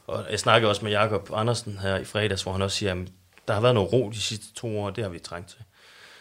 [0.07, 2.99] Og jeg snakkede også med Jakob Andersen her i fredags, hvor han også siger, at
[3.49, 5.59] der har været noget ro de sidste to år, og det har vi trængt til.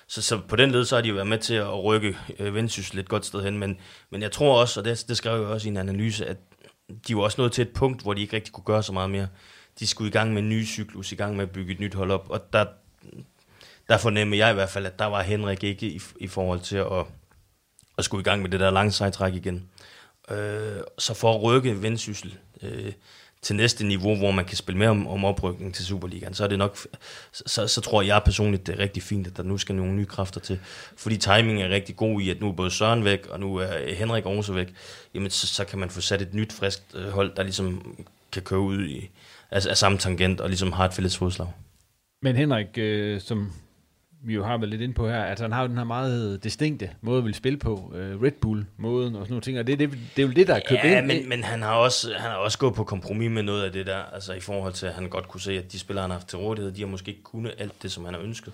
[0.08, 2.56] Så, så på den led, så har de jo været med til at rykke øh,
[2.56, 3.78] Vendsyssel et godt sted hen, men,
[4.10, 6.38] men jeg tror også, og det, det skrev jeg også i en analyse, at
[7.08, 9.10] de var også nået til et punkt, hvor de ikke rigtig kunne gøre så meget
[9.10, 9.28] mere.
[9.80, 11.94] De skulle i gang med en ny cyklus, i gang med at bygge et nyt
[11.94, 12.66] hold op, og der,
[13.90, 16.78] der fornemmer jeg i hvert fald, at der var Henrik ikke i, i forhold til
[16.78, 17.06] at,
[17.98, 19.70] at skulle i gang med det der lange sejtræk igen.
[20.32, 22.92] Øh, så for at rykke Vendsyssel øh,
[23.42, 26.48] til næste niveau, hvor man kan spille med om, om oprykning til Superligaen, så er
[26.48, 26.78] det nok,
[27.32, 29.94] så, så, så tror jeg personligt, det er rigtig fint, at der nu skal nogle
[29.94, 30.60] nye kræfter til.
[30.98, 33.94] Fordi timing er rigtig god i, at nu er både Søren væk, og nu er
[33.94, 34.74] Henrik også væk.
[35.14, 37.98] Jamen, så, så kan man få sat et nyt, friskt øh, hold, der ligesom
[38.32, 39.10] kan køre ud i,
[39.52, 41.48] af, af samme tangent, og ligesom har et fælles fodslag.
[42.22, 43.52] Men Henrik, øh, som
[44.26, 46.44] vi jo har været lidt inde på her, at han har jo den her meget
[46.44, 49.80] distinkte måde at ville spille på, øh, Red Bull-måden og sådan nogle ting, og det,
[49.80, 51.08] det, det er jo det, der er købt ja, ind.
[51.08, 53.86] men, men han, har også, han har også gået på kompromis med noget af det
[53.86, 56.18] der, altså i forhold til, at han godt kunne se, at de spillere, han har
[56.18, 58.54] haft til rådighed, de har måske ikke kunnet alt det, som han har ønsket.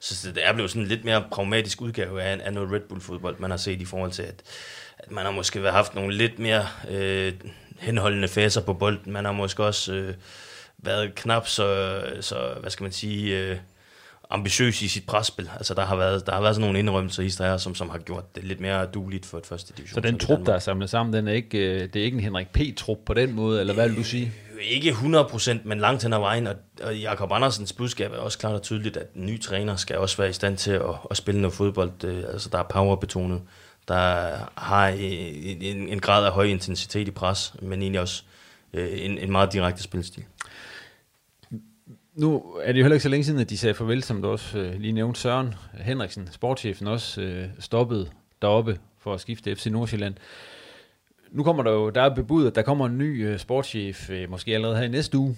[0.00, 3.36] Så det er blevet sådan en lidt mere pragmatisk udgave af, af noget Red Bull-fodbold,
[3.38, 4.42] man har set i forhold til, at,
[4.98, 7.32] at man har måske haft nogle lidt mere øh,
[7.78, 9.12] henholdende faser på bolden.
[9.12, 10.14] Man har måske også øh,
[10.78, 13.38] været knap så, så, hvad skal man sige...
[13.38, 13.56] Øh,
[14.30, 15.50] ambitiøs i sit presspil.
[15.56, 17.98] Altså, der har været, der har været sådan nogle indrømmelser i her, som, som har
[17.98, 19.94] gjort det lidt mere dueligt for et første division.
[19.94, 22.22] Så den trup, der er samlet sammen, den er ikke, øh, det er ikke en
[22.22, 24.32] Henrik P-trup på den måde, eller hvad vil du sige?
[24.54, 28.38] Øh, ikke 100%, men langt hen ad vejen, og, og Jakob Andersens budskab er også
[28.38, 31.16] klart og tydeligt, at en ny træner skal også være i stand til at, at
[31.16, 33.42] spille noget fodbold, øh, altså der er powerbetonet,
[33.88, 38.22] der har en, en, en grad af høj intensitet i pres, men egentlig også
[38.72, 40.24] en, en meget direkte spilstil
[42.16, 44.28] nu er det jo heller ikke så længe siden, at de sagde farvel, som du
[44.28, 45.20] også øh, lige nævnte.
[45.20, 48.12] Søren Henriksen, sportschefen, også øh, stoppet
[48.42, 50.14] deroppe for at skifte FC Nordsjælland.
[51.30, 54.30] Nu kommer der jo, der er bebudet, at der kommer en ny øh, sportschef, øh,
[54.30, 55.36] måske allerede her i næste uge,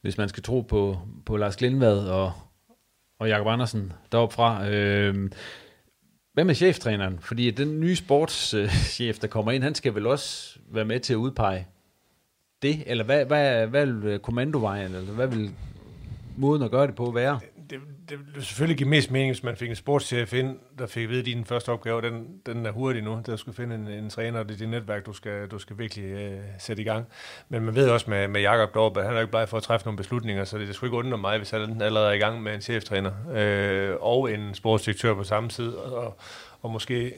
[0.00, 2.32] hvis man skal tro på, på Lars Glindvad og,
[3.18, 4.68] og Jakob Andersen deroppe fra.
[4.68, 5.30] Øh,
[6.32, 7.18] hvad med cheftræneren?
[7.20, 11.16] Fordi den nye sportschef, der kommer ind, han skal vel også være med til at
[11.16, 11.66] udpege
[12.62, 12.82] det?
[12.86, 15.50] Eller hvad, hvad, hvad vil øh, kommandovejen, eller hvad vil
[16.36, 17.40] måden at gøre det på være?
[17.70, 21.04] Det, det ville selvfølgelig give mest mening, hvis man fik en sportschef ind, der fik
[21.04, 23.20] at vide, at din første opgave, den, den er hurtig nu.
[23.26, 25.78] Der skal finde en, en træner, og det er dit netværk, du skal, du skal
[25.78, 27.06] virkelig øh, sætte i gang.
[27.48, 29.62] Men man ved også med, med Jakob deroppe, at han er ikke bare for at
[29.62, 32.18] træffe nogle beslutninger, så det, det skulle ikke undre mig, hvis han allerede er i
[32.18, 36.18] gang med en cheftræner øh, og en sportsdirektør på samme tid, og,
[36.64, 37.12] og måske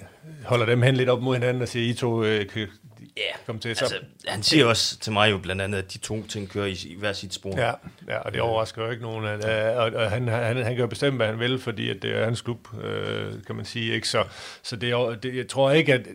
[0.44, 2.68] holder dem hen lidt op mod hinanden og siger, I to uh, kan,
[3.16, 3.76] Ja, kom til.
[3.76, 6.66] Så, altså, han siger også til mig jo blandt andet, at de to ting kører
[6.66, 7.60] i, i hver sit spor.
[7.60, 7.72] Ja,
[8.08, 9.24] ja og det overrasker jo ikke nogen.
[9.24, 9.44] At,
[9.76, 12.40] og, og han, han, han gør bestemt, hvad han vil, fordi at det er hans
[12.40, 13.94] klub, øh, kan man sige.
[13.94, 14.08] Ikke?
[14.08, 14.24] Så,
[14.62, 16.06] så det, det, jeg tror ikke, at,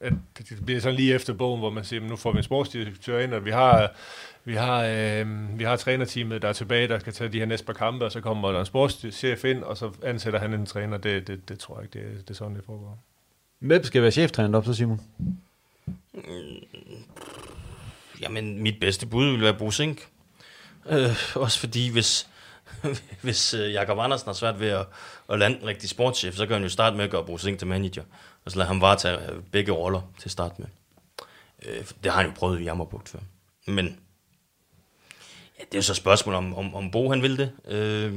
[0.00, 3.18] at det bliver sådan lige efter bogen, hvor man siger, nu får vi en sportsdirektør
[3.18, 3.92] ind, og vi har,
[4.44, 7.66] vi har, øh, vi har trænerteamet, der er tilbage, der skal tage de her næste
[7.66, 10.96] par kampe, og så kommer der en sportschef ind, og så ansætter han en træner.
[10.96, 12.98] Det, det, det tror jeg ikke, det, det er sådan, det foregår.
[13.58, 15.00] Hvem skal være cheftræner op så, Simon?
[16.14, 16.22] Mm,
[18.20, 20.08] jamen, mit bedste bud vil være Bo Sink.
[20.86, 22.28] Øh, også fordi, hvis,
[23.22, 24.86] hvis uh, Jakob Andersen har svært ved at,
[25.28, 27.58] at lande en rigtig sportschef, så kan han jo starte med at gøre Bo Sink
[27.58, 28.02] til manager,
[28.44, 30.66] og så lade ham varetage øh, begge roller til at starte med.
[31.66, 33.18] Øh, det har han jo prøvet i Jammerbugt før.
[33.66, 33.98] Men
[35.62, 37.52] ja, det er jo så et spørgsmål, om, om, om Bo han vil det.
[37.68, 38.14] Øh,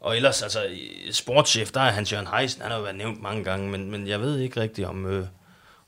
[0.00, 0.66] og ellers, altså,
[1.10, 4.08] sportschef, der er Hans Jørgen Heisen, han har jo været nævnt mange gange, men, men
[4.08, 5.26] jeg ved ikke rigtigt, om, øh,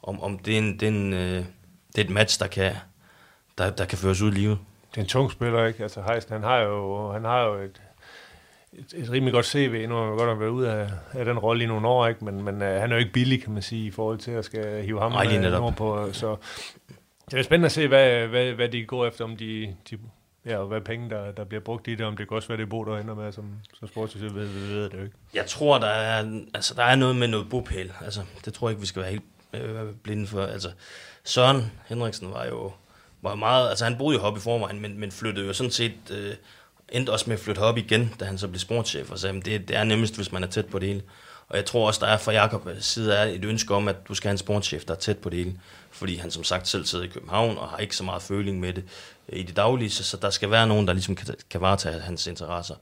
[0.02, 1.44] om, om det, er en, det, er en, øh,
[1.96, 2.72] det er et match, der kan,
[3.58, 4.58] der, der kan føres ud i livet.
[4.90, 5.82] Det er en tung spiller, ikke?
[5.82, 7.82] Altså Heisen, han har jo, han har jo et,
[8.72, 9.86] et, et rimelig godt CV.
[9.88, 12.24] Nu har han godt været ude af, af den rolle i nogle år, ikke?
[12.24, 14.44] Men, men uh, han er jo ikke billig, kan man sige, i forhold til at
[14.44, 16.12] skal hive ham Nej, på.
[16.12, 16.36] Så
[17.30, 19.98] det er spændende at se, hvad, hvad, hvad de går efter, om de, de
[20.47, 22.59] Ja, og hvad penge, der, der bliver brugt i det, om det kan også være,
[22.59, 25.16] det Bo, der ender med som, som sportsdirektør, ved, ved, ved det jo ikke.
[25.34, 27.93] Jeg tror, der er, altså, der er noget med noget bopæl.
[28.05, 30.43] Altså, det tror jeg ikke, vi skal være helt øh, blinde for.
[30.43, 30.70] Altså,
[31.24, 32.72] Søren Henriksen var jo
[33.22, 35.95] var meget, altså han boede jo hop i forvejen, men, men flyttede jo sådan set,
[36.11, 36.34] øh,
[36.88, 39.68] endte også med at flytte hop igen, da han så blev sportschef, og sagde, det,
[39.68, 41.03] det er nemmest, hvis man er tæt på det hele.
[41.51, 44.14] Og jeg tror også, der er fra Jakob side er et ønske om, at du
[44.14, 45.61] skal have en sportschef, der er tæt på det hele.
[45.90, 48.72] Fordi han som sagt selv sidder i København og har ikke så meget føling med
[48.72, 48.84] det
[49.28, 52.01] øh, i det daglige, så, så der skal være nogen, der ligesom kan, kan varetage
[52.01, 52.74] hans interesser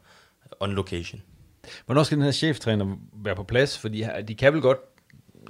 [0.61, 1.23] on location.
[1.87, 3.79] Hvornår skal den her cheftræner være på plads?
[3.79, 4.79] Fordi de kan vel godt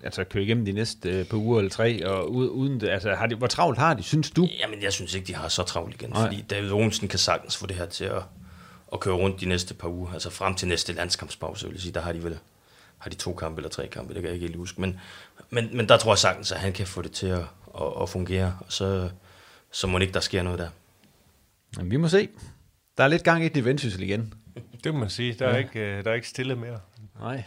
[0.03, 3.27] altså køre igennem de næste øh, par uger eller tre, og uden det, altså, har
[3.27, 4.49] de, hvor travlt har de, synes du?
[4.61, 6.23] Jamen, jeg synes ikke, de har så travlt igen, Nej.
[6.23, 8.23] fordi David Olsen kan sagtens få det her til at,
[8.93, 11.93] at køre rundt de næste par uger, altså frem til næste landskampspause, vil jeg sige,
[11.93, 12.39] der har de vel
[12.99, 15.01] har de to kampe eller tre kampe, det kan jeg ikke helt huske, men,
[15.51, 17.45] men, men der tror jeg sagtens, at han kan få det til at,
[17.81, 19.11] at, at fungere, og så,
[19.71, 20.69] så må det ikke, der sker noget der.
[21.77, 22.29] Jamen, vi må se.
[22.99, 24.35] Der er lidt gang i det vendsyssel igen.
[24.85, 25.33] Det må man sige.
[25.33, 25.57] Der er, ja.
[25.57, 26.81] ikke, øh, der er ikke stille mere.
[27.21, 27.45] Nej.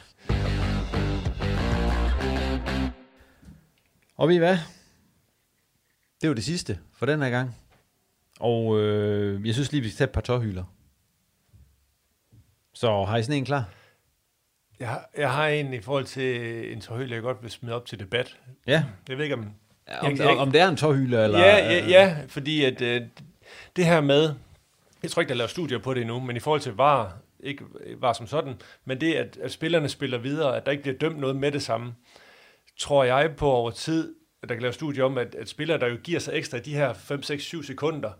[4.18, 4.58] Og ved I hvad?
[6.22, 7.56] Det var det sidste for den her gang.
[8.40, 10.64] Og øh, jeg synes lige, vi skal tage et par tårhylder.
[12.74, 13.70] Så har I sådan en klar?
[14.82, 17.86] Jeg har, jeg har en i forhold til en tårhylde, jeg godt vil smide op
[17.86, 18.38] til debat.
[18.68, 18.84] Ja.
[19.10, 19.46] Jeg ved ikke, om...
[19.88, 21.40] Ja, om, jeg, jeg, om det er en tårhylde, eller...
[21.40, 23.02] Ja, ja, ja fordi at, øh,
[23.76, 24.34] det her med...
[25.04, 27.64] Jeg tror ikke, der laver studier på det endnu, men i forhold til var, ikke
[27.98, 28.54] var som sådan,
[28.86, 31.62] men det, at, at spillerne spiller videre, at der ikke bliver dømt noget med det
[31.62, 31.94] samme,
[32.78, 35.88] tror jeg på over tid, at der kan lave studier om, at, at spillere, der
[35.88, 38.12] jo giver sig ekstra de her 5, 6, 7 sekunder,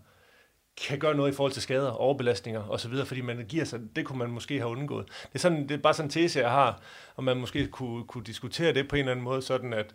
[0.88, 4.18] kan gøre noget i forhold til skader, overbelastninger osv., fordi man giver sig, det kunne
[4.18, 5.06] man måske have undgået.
[5.06, 6.82] Det er, sådan, det er bare sådan en tese, jeg har,
[7.16, 9.94] og man måske kunne, kunne diskutere det på en eller anden måde, sådan at,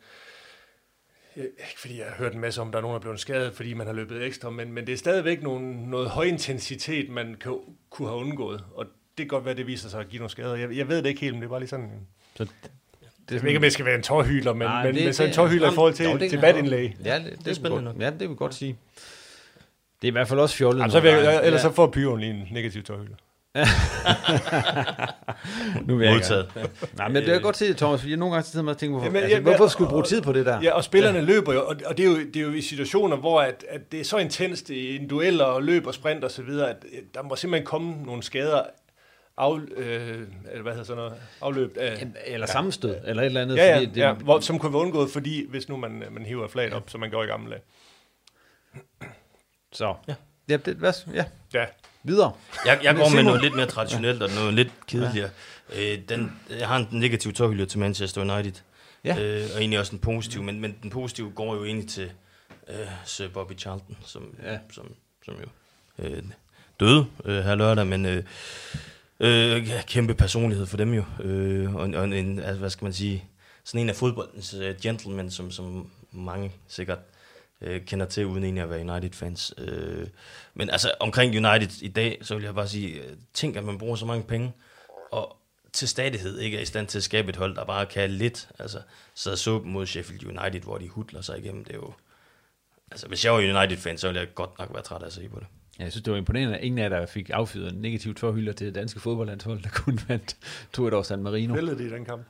[1.36, 3.20] ikke fordi jeg har hørt en masse om, at der er nogen, der er blevet
[3.20, 7.36] skadet, fordi man har løbet ekstra, men, men det er stadigvæk nogle, noget højintensitet, man
[7.42, 7.60] kan,
[7.90, 10.56] kunne have undgået, og det kan godt være, det viser sig at give nogle skader.
[10.56, 12.08] Jeg, jeg ved det ikke helt, men det er bare lige sådan...
[12.36, 12.48] Så
[13.30, 15.24] det er ikke, om det skal være en tårhyler, men, Nej, men, det, men så
[15.24, 16.96] en tårhyler i forhold til, jo, til badindlæg.
[17.06, 17.96] Ja, det, det, det er spændende.
[18.00, 18.78] Ja, det vil godt sige.
[20.02, 20.80] Det er i hvert fald også fjollet.
[20.80, 21.70] Jamen, så vil jeg, ellers ja.
[21.70, 23.16] så får Pyron lige en negativ tårhylde.
[25.88, 26.52] nu vil jeg Modtaget.
[26.56, 26.70] Ikke.
[26.98, 28.98] Nej, men det er godt se, Thomas, fordi jeg nogle gange sidder med og tænker,
[28.98, 30.62] hvorfor, Jamen, altså, hvorfor skulle du bruge tid på det der?
[30.62, 31.24] Ja, og spillerne ja.
[31.24, 34.00] løber jo, og det er jo, det er jo i situationer, hvor at, at det
[34.00, 37.24] er så intenst i en duel og løb og sprint og så videre, at der
[37.24, 38.62] må simpelthen komme nogle skader
[39.38, 40.22] af, øh,
[40.52, 42.08] eller hvad hedder sådan noget, afløb af...
[42.26, 43.10] Eller sammenstød, ja.
[43.10, 43.56] eller et eller andet.
[43.56, 46.26] Ja, ja, fordi det, ja hvor, som kunne være undgået, fordi hvis nu man, man
[46.26, 47.62] hiver flaget op, som man gør i gamle dage.
[49.78, 49.96] Så.
[50.08, 50.16] Ja.
[50.50, 51.26] Ja, det, hvad, ja.
[51.54, 51.66] ja.
[52.04, 52.32] Videre.
[52.66, 55.30] Jeg, jeg går med noget lidt mere traditionelt og noget lidt kedeligere.
[55.76, 55.94] Ja.
[55.94, 58.62] Øh, den, jeg har en negativ tårhylde til Manchester United.
[59.04, 59.20] Ja.
[59.20, 62.12] Øh, og egentlig også en positiv, men, men den positive går jo egentlig til
[62.68, 62.76] øh,
[63.06, 64.58] Sir Bobby Charlton, som, ja.
[64.72, 64.92] som,
[65.26, 65.48] som jo
[66.06, 66.24] øh,
[66.80, 68.24] døde øh, her lørdag, men øh,
[69.20, 71.04] øh, kæmpe personlighed for dem jo.
[71.20, 73.26] Øh, og, og en, altså, hvad skal man sige,
[73.64, 77.17] sådan en af fodboldens uh, gentlemen, som, som mange sikkert øh,
[77.86, 79.54] kender til, uden egentlig at være United-fans.
[79.58, 80.08] Øh,
[80.54, 83.78] men altså, omkring United i dag, så vil jeg bare sige, øh, tænk, at man
[83.78, 84.54] bruger så mange penge,
[85.12, 85.38] og
[85.74, 88.50] til stadighed ikke er i stand til at skabe et hold, der bare kan lidt.
[88.60, 88.82] Altså,
[89.14, 91.94] så så mod Sheffield United, hvor de hudler sig igennem, det er jo...
[92.92, 95.30] Altså, hvis jeg var United-fan, så ville jeg godt nok være træt af at se
[95.30, 95.48] på det.
[95.80, 98.68] Ja, jeg synes, det var imponerende, at ingen af der fik affyret negativt forhylder til
[98.68, 100.38] det danske fodboldlandshold, der kun vandt
[100.74, 101.56] to et år San Marino.
[101.56, 102.26] Spillede de i den kamp?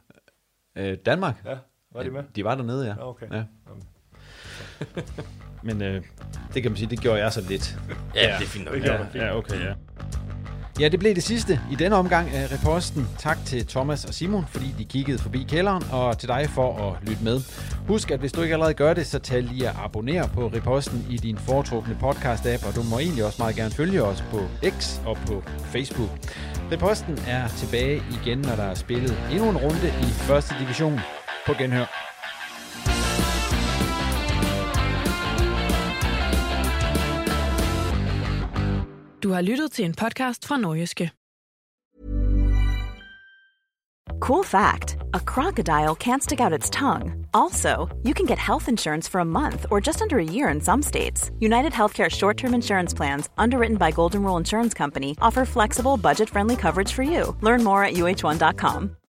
[0.75, 1.35] Øh, Danmark?
[1.45, 1.57] Ja,
[1.91, 2.23] var de med?
[2.35, 2.93] De var dernede, ja.
[2.93, 3.31] ja okay.
[3.31, 3.43] Ja.
[5.67, 6.01] Men øh,
[6.53, 7.77] det kan man sige, det gjorde jeg så lidt.
[8.15, 8.37] Ja, ja.
[8.37, 8.83] det er fint nok.
[8.83, 9.73] Ja, ja, okay, ja.
[10.79, 13.07] Ja, det blev det sidste i denne omgang af reposten.
[13.17, 17.09] Tak til Thomas og Simon, fordi de kiggede forbi kælderen, og til dig for at
[17.09, 17.41] lytte med.
[17.87, 21.05] Husk, at hvis du ikke allerede gør det, så tag lige at abonnere på reposten
[21.09, 24.39] i din foretrukne podcast-app, og du må egentlig også meget gerne følge os på
[24.79, 26.09] X og på Facebook.
[26.71, 30.99] Reposten er tilbage igen, når der er spillet endnu en runde i første division.
[31.47, 32.06] På genhør.
[39.23, 41.11] Du har lyttet til en podcast fra Nordjyske.
[44.19, 47.25] Cool fact a crocodile can't stick out its tongue.
[47.33, 50.61] Also, you can get health insurance for a month or just under a year in
[50.61, 51.31] some states.
[51.39, 56.29] United Healthcare short term insurance plans, underwritten by Golden Rule Insurance Company, offer flexible, budget
[56.29, 57.35] friendly coverage for you.
[57.41, 58.96] Learn more at uh1.com.